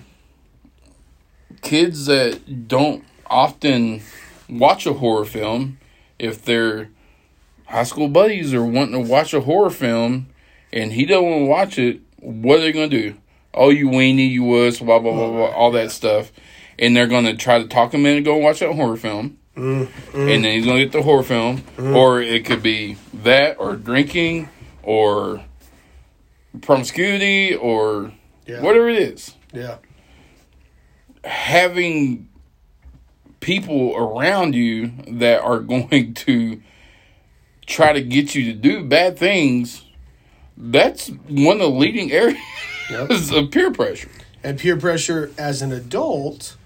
kids 1.62 2.06
that 2.06 2.68
don't 2.68 3.04
often 3.26 4.02
watch 4.48 4.86
a 4.86 4.94
horror 4.94 5.24
film, 5.24 5.78
if 6.18 6.44
their 6.44 6.90
high 7.66 7.84
school 7.84 8.08
buddies 8.08 8.52
are 8.52 8.64
wanting 8.64 9.04
to 9.04 9.10
watch 9.10 9.32
a 9.32 9.40
horror 9.40 9.70
film 9.70 10.26
and 10.72 10.92
he 10.92 11.06
don't 11.06 11.24
want 11.24 11.40
to 11.40 11.46
watch 11.46 11.78
it, 11.78 12.00
what 12.18 12.58
are 12.58 12.62
they 12.62 12.72
gonna 12.72 12.88
do? 12.88 13.16
Oh, 13.52 13.70
you 13.70 13.88
weenie, 13.88 14.30
you 14.30 14.42
wuss, 14.42 14.80
blah 14.80 14.98
blah 14.98 15.12
blah 15.12 15.30
blah, 15.30 15.50
all 15.50 15.70
that 15.72 15.92
stuff, 15.92 16.32
and 16.78 16.96
they're 16.96 17.06
gonna 17.06 17.36
try 17.36 17.58
to 17.60 17.68
talk 17.68 17.92
him 17.94 18.06
into 18.06 18.22
go 18.22 18.36
watch 18.36 18.60
that 18.60 18.72
horror 18.74 18.96
film. 18.96 19.38
Mm-hmm. 19.56 20.18
And 20.18 20.44
then 20.44 20.52
he's 20.56 20.64
gonna 20.66 20.80
get 20.80 20.92
the 20.92 21.02
horror 21.02 21.22
film, 21.22 21.58
mm-hmm. 21.58 21.94
or 21.94 22.20
it 22.20 22.44
could 22.44 22.62
be 22.62 22.96
that, 23.22 23.58
or 23.60 23.76
drinking, 23.76 24.48
or 24.82 25.44
promiscuity, 26.60 27.54
or 27.54 28.12
Yeah. 28.46 28.60
whatever 28.62 28.88
it 28.88 28.98
is. 29.00 29.34
yeah 29.52 29.76
Having 31.24 32.28
people 33.40 33.94
around 33.96 34.54
you 34.54 34.92
that 35.08 35.40
are 35.42 35.60
going 35.72 36.14
to 36.14 36.60
try 37.66 37.92
to 37.92 38.02
get 38.02 38.34
you 38.34 38.44
to 38.44 38.52
do 38.52 38.84
bad 38.84 39.18
things, 39.18 39.84
that's 40.56 41.08
one 41.28 41.56
of 41.56 41.60
the 41.62 41.68
leading 41.70 42.10
areas 42.22 42.38
Yep. 42.90 43.10
of 43.32 43.50
peer 43.50 43.70
pressure. 43.70 44.10
And 44.42 44.58
peer 44.58 44.76
pressure 44.76 45.30
as 45.38 45.62
an 45.62 45.72
adult, 45.72 46.56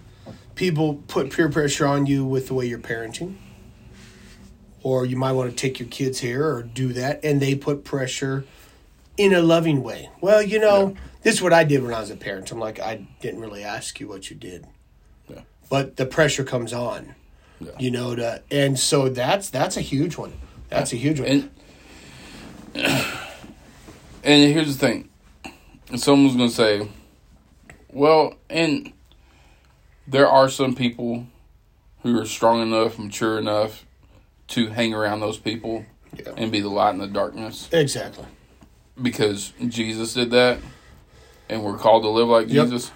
people 0.59 0.97
put 1.07 1.31
peer 1.31 1.49
pressure 1.49 1.87
on 1.87 2.05
you 2.05 2.25
with 2.25 2.49
the 2.49 2.55
way 2.55 2.67
you're 2.67 2.81
parenting. 2.81 3.37
Or 4.83 5.07
you 5.07 5.17
might 5.17 5.33
want 5.33 5.51
to 5.51 5.57
take 5.57 5.79
your 5.79 5.89
kids 5.89 6.19
here 6.19 6.45
or 6.45 6.63
do 6.63 6.93
that, 6.95 7.25
and 7.25 7.41
they 7.41 7.55
put 7.55 7.85
pressure 7.85 8.45
in 9.17 9.33
a 9.33 9.41
loving 9.41 9.83
way. 9.83 10.11
Well, 10.21 10.43
you 10.43 10.59
know, 10.59 10.97
this 11.23 11.37
is 11.37 11.43
what 11.43 11.53
I 11.53 11.65
did 11.65 11.83
when 11.83 11.95
I 11.95 12.01
was 12.01 12.11
a 12.11 12.17
parent. 12.17 12.51
I'm 12.51 12.59
like, 12.59 12.81
I 12.81 13.07
didn't 13.21 13.41
really 13.41 13.63
ask 13.63 14.01
you 14.01 14.09
what 14.09 14.31
you 14.31 14.37
did. 14.37 14.67
Yeah. 15.29 15.43
But 15.71 15.97
the 15.97 16.07
pressure 16.07 16.45
comes 16.45 16.73
on. 16.73 17.15
Yeah. 17.61 17.73
You 17.79 17.91
know, 17.91 18.15
to, 18.15 18.43
and 18.51 18.79
so 18.79 19.09
that's 19.09 19.51
that's 19.51 19.77
a 19.77 19.81
huge 19.81 20.17
one. 20.17 20.33
That's 20.69 20.93
a 20.93 20.97
huge 20.97 21.19
one. 21.19 21.29
And 21.29 21.51
and 24.25 24.53
here's 24.53 24.77
the 24.77 24.87
thing. 24.87 25.09
Someone's 25.97 26.37
gonna 26.37 26.51
say, 26.51 26.89
Well, 27.93 28.35
and 28.49 28.93
there 30.09 30.29
are 30.29 30.49
some 30.49 30.75
people 30.75 31.27
who 32.03 32.19
are 32.19 32.25
strong 32.25 32.63
enough, 32.63 32.99
mature 32.99 33.39
enough 33.39 33.85
to 34.49 34.69
hang 34.69 34.95
around 34.95 35.21
those 35.21 35.37
people 35.39 35.85
Yeah. 36.17 36.33
and 36.37 36.51
be 36.51 36.61
the 36.61 36.69
light 36.71 36.91
in 36.95 36.99
the 36.99 37.07
darkness. 37.07 37.69
exactly. 37.73 38.25
Because 39.01 39.53
Jesus 39.69 40.15
did 40.15 40.31
that. 40.31 40.59
and 41.51 41.63
we're 41.65 41.79
called 41.79 42.03
to 42.03 42.09
live 42.11 42.29
like 42.29 42.49
Yep. 42.49 42.67
Jesus. 42.67 42.91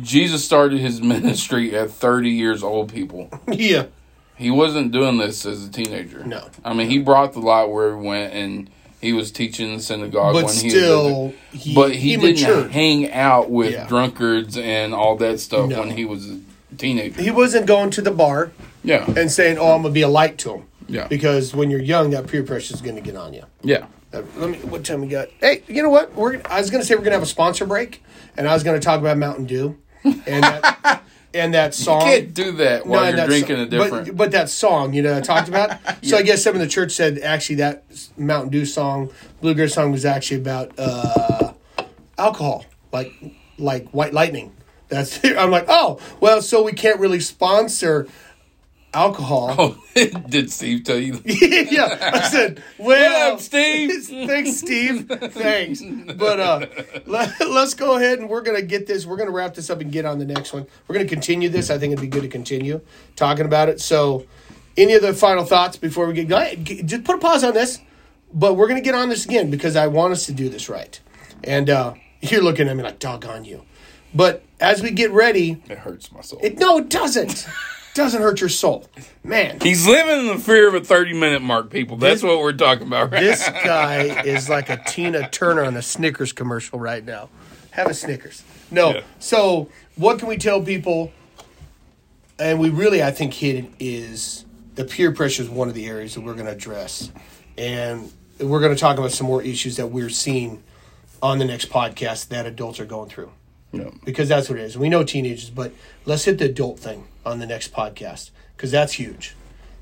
Jesus 0.00 0.44
started 0.44 0.78
his 0.78 1.00
ministry 1.14 1.74
at 1.76 1.90
30 1.90 2.30
years 2.30 2.62
old, 2.62 2.92
people. 2.92 3.28
yeah. 3.48 3.86
He 4.36 4.50
wasn't 4.50 4.92
doing 4.92 5.18
this 5.18 5.44
as 5.44 5.66
a 5.66 5.70
teenager. 5.70 6.24
No. 6.24 6.48
I 6.64 6.72
mean, 6.74 6.88
he 6.88 6.98
brought 6.98 7.32
the 7.34 7.40
light 7.40 7.64
where 7.68 7.94
he 7.98 8.06
went, 8.06 8.32
and 8.32 8.70
he 9.00 9.12
was 9.12 9.30
teaching 9.30 9.76
the 9.76 9.82
synagogue 9.82 10.34
But 10.34 10.44
when 10.44 10.54
he 10.54 10.64
was 10.66 10.72
still, 10.74 11.32
he, 11.52 11.74
but 11.74 11.94
he, 11.94 12.16
didn't 12.16 12.40
matured. 12.40 12.70
hang 12.72 13.10
out 13.12 13.50
with 13.50 13.72
Yeah. 13.72 13.86
drunkards 13.86 14.56
and 14.58 14.94
all 14.94 15.16
that 15.16 15.40
stuff 15.40 15.68
No. 15.70 15.80
when 15.80 15.90
he 15.90 16.04
was 16.04 16.28
a 16.30 16.38
teenager. 16.76 17.20
He 17.22 17.30
wasn't 17.30 17.66
going 17.66 17.90
to 17.90 18.02
the 18.02 18.10
bar 18.10 18.52
yeah, 18.84 19.04
and 19.16 19.30
saying, 19.30 19.58
"Oh, 19.58 19.72
I'm 19.74 19.82
gonna 19.82 19.92
be 19.94 20.02
a 20.02 20.08
light 20.08 20.38
to 20.38 20.54
him." 20.54 20.62
yeah, 20.88 21.06
Because 21.08 21.54
when 21.54 21.70
you're 21.70 21.80
young, 21.82 22.10
that 22.10 22.26
peer 22.26 22.42
pressure 22.42 22.74
is 22.74 22.80
going 22.80 22.96
to 22.96 23.00
get 23.02 23.14
on 23.16 23.32
you. 23.34 23.44
yeah. 23.62 23.86
Uh, 24.12 24.22
Let 24.38 24.50
me. 24.50 24.56
What 24.58 24.84
time 24.84 25.02
we 25.02 25.06
got? 25.06 25.28
Hey, 25.40 25.62
you 25.68 25.82
know 25.84 25.90
what? 25.90 26.14
We're. 26.16 26.40
I 26.50 26.58
was 26.60 26.68
going 26.68 26.80
to 26.82 26.86
say 26.86 26.94
we're 26.94 27.02
going 27.02 27.12
to 27.12 27.16
have 27.18 27.22
a 27.22 27.26
sponsor 27.26 27.64
break, 27.64 28.02
and 28.36 28.48
I 28.48 28.54
was 28.54 28.64
going 28.64 28.78
to 28.78 28.84
talk 28.84 28.98
about 28.98 29.16
Mountain 29.18 29.44
Dew, 29.46 29.76
and 30.04 30.42
that, 30.42 30.99
and 31.34 31.54
that 31.54 31.74
song. 31.74 32.00
You 32.00 32.06
Can't 32.06 32.34
do 32.34 32.52
that 32.52 32.86
while 32.86 33.04
and 33.04 33.16
you're 33.16 33.26
that 33.26 33.28
drinking 33.28 33.56
so- 33.56 33.62
a 33.62 33.66
different. 33.66 34.06
But, 34.08 34.16
but 34.16 34.30
that 34.32 34.48
song, 34.50 34.92
you 34.92 35.02
know, 35.02 35.16
I 35.16 35.20
talked 35.20 35.48
about. 35.48 35.78
So 36.02 36.16
I 36.16 36.22
guess 36.22 36.42
some 36.42 36.54
of 36.54 36.60
the 36.60 36.66
church 36.66 36.92
said 36.92 37.18
actually 37.18 37.56
that 37.56 37.84
Mountain 38.16 38.50
Dew 38.50 38.64
song, 38.64 39.10
bluegrass 39.42 39.74
song, 39.74 39.92
was 39.92 40.04
actually 40.06 40.38
about 40.38 40.72
uh, 40.78 41.52
alcohol, 42.16 42.64
like 42.92 43.12
like 43.58 43.88
White 43.90 44.14
Lightning. 44.14 44.54
That's. 44.88 45.22
I'm 45.24 45.50
like, 45.50 45.66
oh 45.68 46.00
well, 46.20 46.40
so 46.42 46.62
we 46.62 46.72
can't 46.72 46.98
really 46.98 47.20
sponsor 47.20 48.08
alcohol. 48.92 49.54
oh, 49.58 49.84
did 50.28 50.50
Steve 50.50 50.84
tell 50.84 50.98
you? 50.98 51.20
yeah, 51.24 52.10
I 52.12 52.22
said, 52.22 52.62
well, 52.78 53.34
up, 53.34 53.40
Steve? 53.40 54.04
thanks, 54.04 54.56
Steve. 54.56 55.06
Thanks. 55.08 55.82
But 55.82 56.40
uh, 56.40 56.66
let, 57.06 57.40
us 57.40 57.74
go 57.74 57.96
ahead 57.96 58.18
and 58.18 58.28
we're 58.28 58.42
gonna 58.42 58.62
get 58.62 58.86
this. 58.86 59.06
We're 59.06 59.16
gonna 59.16 59.30
wrap 59.30 59.54
this 59.54 59.70
up 59.70 59.80
and 59.80 59.92
get 59.92 60.04
on 60.04 60.18
the 60.18 60.24
next 60.24 60.52
one. 60.52 60.66
We're 60.86 60.94
gonna 60.94 61.08
continue 61.08 61.48
this. 61.48 61.70
I 61.70 61.78
think 61.78 61.92
it'd 61.92 62.02
be 62.02 62.08
good 62.08 62.22
to 62.22 62.28
continue 62.28 62.80
talking 63.16 63.44
about 63.44 63.68
it. 63.68 63.80
So, 63.80 64.26
any 64.76 64.94
other 64.94 65.12
final 65.12 65.44
thoughts 65.44 65.76
before 65.76 66.06
we 66.06 66.14
get 66.14 66.28
going? 66.28 66.64
Just 66.64 67.04
put 67.04 67.16
a 67.16 67.18
pause 67.18 67.44
on 67.44 67.54
this. 67.54 67.80
But 68.32 68.54
we're 68.54 68.68
gonna 68.68 68.80
get 68.80 68.94
on 68.94 69.08
this 69.08 69.24
again 69.24 69.50
because 69.50 69.76
I 69.76 69.88
want 69.88 70.12
us 70.12 70.26
to 70.26 70.32
do 70.32 70.48
this 70.48 70.68
right. 70.68 70.98
And 71.42 71.68
uh, 71.68 71.94
you're 72.20 72.42
looking 72.42 72.68
at 72.68 72.76
me 72.76 72.82
like, 72.82 72.98
doggone 72.98 73.44
you. 73.44 73.62
But 74.14 74.44
as 74.60 74.82
we 74.82 74.90
get 74.90 75.10
ready, 75.12 75.62
It 75.68 75.78
hurts 75.78 76.10
my 76.12 76.20
soul. 76.20 76.40
it 76.42 76.58
no, 76.58 76.78
it 76.78 76.88
doesn't. 76.88 77.46
Doesn't 77.94 78.22
hurt 78.22 78.40
your 78.40 78.48
soul, 78.48 78.88
man. 79.24 79.58
He's 79.60 79.86
living 79.86 80.20
in 80.20 80.36
the 80.36 80.42
fear 80.42 80.68
of 80.68 80.74
a 80.74 80.80
30 80.80 81.14
minute 81.14 81.42
mark, 81.42 81.70
people. 81.70 81.96
That's 81.96 82.22
what 82.22 82.38
we're 82.38 82.52
talking 82.52 82.86
about 82.86 83.12
right 83.12 83.20
This 83.20 83.48
guy 83.48 84.22
is 84.22 84.48
like 84.48 84.70
a 84.70 84.82
Tina 84.86 85.28
Turner 85.28 85.64
on 85.64 85.76
a 85.76 85.82
Snickers 85.82 86.32
commercial 86.32 86.78
right 86.78 87.04
now. 87.04 87.28
Have 87.72 87.88
a 87.88 87.94
Snickers. 87.94 88.42
No. 88.70 88.94
Yeah. 88.94 89.00
So, 89.18 89.68
what 89.96 90.18
can 90.18 90.28
we 90.28 90.36
tell 90.36 90.62
people? 90.62 91.12
And 92.38 92.58
we 92.58 92.70
really, 92.70 93.02
I 93.02 93.10
think, 93.10 93.34
hit 93.34 93.56
it 93.64 93.70
is 93.78 94.44
the 94.74 94.84
peer 94.84 95.12
pressure 95.12 95.42
is 95.42 95.48
one 95.50 95.68
of 95.68 95.74
the 95.74 95.86
areas 95.86 96.14
that 96.14 96.22
we're 96.22 96.34
going 96.34 96.46
to 96.46 96.52
address. 96.52 97.10
And 97.58 98.10
we're 98.38 98.60
going 98.60 98.74
to 98.74 98.80
talk 98.80 98.96
about 98.98 99.12
some 99.12 99.26
more 99.26 99.42
issues 99.42 99.76
that 99.76 99.88
we're 99.88 100.08
seeing 100.08 100.62
on 101.22 101.38
the 101.38 101.44
next 101.44 101.68
podcast 101.68 102.28
that 102.28 102.46
adults 102.46 102.80
are 102.80 102.86
going 102.86 103.10
through 103.10 103.30
Yeah. 103.72 103.90
because 104.04 104.28
that's 104.30 104.48
what 104.48 104.58
it 104.58 104.62
is. 104.62 104.78
We 104.78 104.88
know 104.88 105.04
teenagers, 105.04 105.50
but 105.50 105.72
let's 106.06 106.24
hit 106.24 106.38
the 106.38 106.46
adult 106.46 106.78
thing 106.78 107.06
on 107.24 107.38
the 107.38 107.46
next 107.46 107.72
podcast 107.72 108.30
because 108.56 108.70
that's 108.70 108.94
huge. 108.94 109.34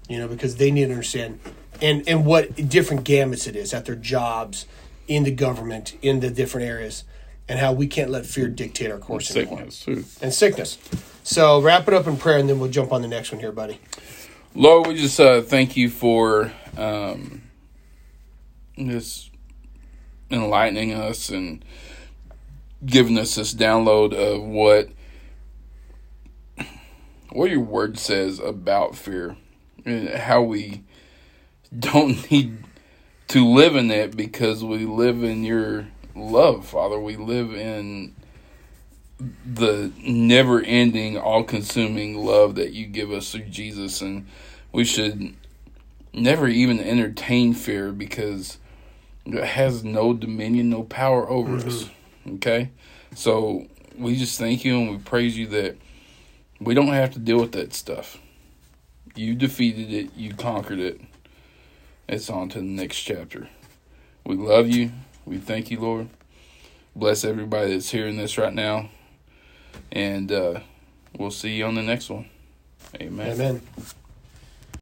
You 0.08 0.18
know, 0.18 0.28
because 0.28 0.56
they 0.56 0.70
need 0.70 0.86
to 0.86 0.92
understand 0.92 1.40
and 1.80 2.08
and 2.08 2.24
what 2.24 2.68
different 2.68 3.04
gamuts 3.04 3.46
it 3.46 3.56
is 3.56 3.72
at 3.72 3.84
their 3.84 3.94
jobs, 3.94 4.66
in 5.06 5.24
the 5.24 5.30
government, 5.30 5.96
in 6.02 6.20
the 6.20 6.30
different 6.30 6.66
areas, 6.66 7.04
and 7.48 7.58
how 7.58 7.72
we 7.72 7.86
can't 7.86 8.10
let 8.10 8.26
fear 8.26 8.48
dictate 8.48 8.90
our 8.90 8.98
course 8.98 9.34
anymore. 9.34 9.70
Sickness, 9.70 9.84
too. 9.84 10.04
And 10.22 10.32
sickness. 10.32 10.78
So 11.22 11.60
wrap 11.60 11.88
it 11.88 11.94
up 11.94 12.06
in 12.06 12.16
prayer, 12.16 12.38
and 12.38 12.48
then 12.48 12.58
we'll 12.58 12.70
jump 12.70 12.92
on 12.92 13.02
the 13.02 13.08
next 13.08 13.32
one 13.32 13.40
here, 13.40 13.52
buddy. 13.52 13.80
Lord, 14.54 14.88
we 14.88 14.96
just 14.96 15.18
uh, 15.20 15.42
thank 15.42 15.76
you 15.76 15.90
for 15.90 16.52
um, 16.76 17.42
just 18.76 19.30
enlightening 20.30 20.94
us 20.94 21.28
and 21.28 21.64
giving 22.84 23.18
us 23.18 23.34
this 23.34 23.54
download 23.54 24.14
of 24.14 24.42
what 24.42 24.88
what 27.30 27.50
your 27.50 27.60
word 27.60 27.98
says 27.98 28.38
about 28.38 28.94
fear 28.94 29.36
and 29.84 30.08
how 30.08 30.42
we 30.42 30.82
don't 31.76 32.30
need 32.30 32.64
to 33.28 33.46
live 33.46 33.76
in 33.76 33.90
it 33.90 34.16
because 34.16 34.64
we 34.64 34.86
live 34.86 35.22
in 35.22 35.44
your 35.44 35.88
love, 36.14 36.66
Father. 36.66 36.98
We 36.98 37.16
live 37.16 37.52
in 37.52 38.14
the 39.44 39.92
never 39.98 40.60
ending, 40.62 41.18
all 41.18 41.44
consuming 41.44 42.24
love 42.24 42.54
that 42.54 42.72
you 42.72 42.86
give 42.86 43.10
us 43.10 43.32
through 43.32 43.44
Jesus. 43.44 44.00
And 44.00 44.26
we 44.72 44.84
should 44.84 45.34
never 46.12 46.48
even 46.48 46.80
entertain 46.80 47.52
fear 47.52 47.92
because 47.92 48.58
it 49.26 49.44
has 49.44 49.84
no 49.84 50.14
dominion, 50.14 50.70
no 50.70 50.84
power 50.84 51.28
over 51.28 51.58
mm-hmm. 51.58 51.68
us. 51.68 51.90
Okay? 52.36 52.70
So 53.14 53.66
we 53.96 54.16
just 54.16 54.38
thank 54.38 54.64
you 54.64 54.78
and 54.78 54.90
we 54.90 54.98
praise 54.98 55.36
you 55.36 55.48
that 55.48 55.76
we 56.60 56.74
don't 56.74 56.88
have 56.88 57.12
to 57.12 57.18
deal 57.18 57.40
with 57.40 57.52
that 57.52 57.74
stuff. 57.74 58.18
You 59.14 59.34
defeated 59.34 59.92
it, 59.92 60.10
you 60.16 60.34
conquered 60.34 60.78
it. 60.78 61.00
It's 62.08 62.30
on 62.30 62.48
to 62.50 62.58
the 62.58 62.64
next 62.64 63.00
chapter. 63.00 63.48
We 64.24 64.36
love 64.36 64.68
you. 64.68 64.92
We 65.24 65.38
thank 65.38 65.70
you, 65.70 65.80
Lord. 65.80 66.08
Bless 66.96 67.24
everybody 67.24 67.72
that's 67.72 67.90
hearing 67.90 68.16
this 68.16 68.38
right 68.38 68.52
now. 68.54 68.90
And 69.92 70.32
uh, 70.32 70.60
we'll 71.16 71.30
see 71.30 71.56
you 71.56 71.64
on 71.66 71.74
the 71.74 71.82
next 71.82 72.10
one. 72.10 72.26
Amen. 73.00 73.32
Amen. 73.32 73.60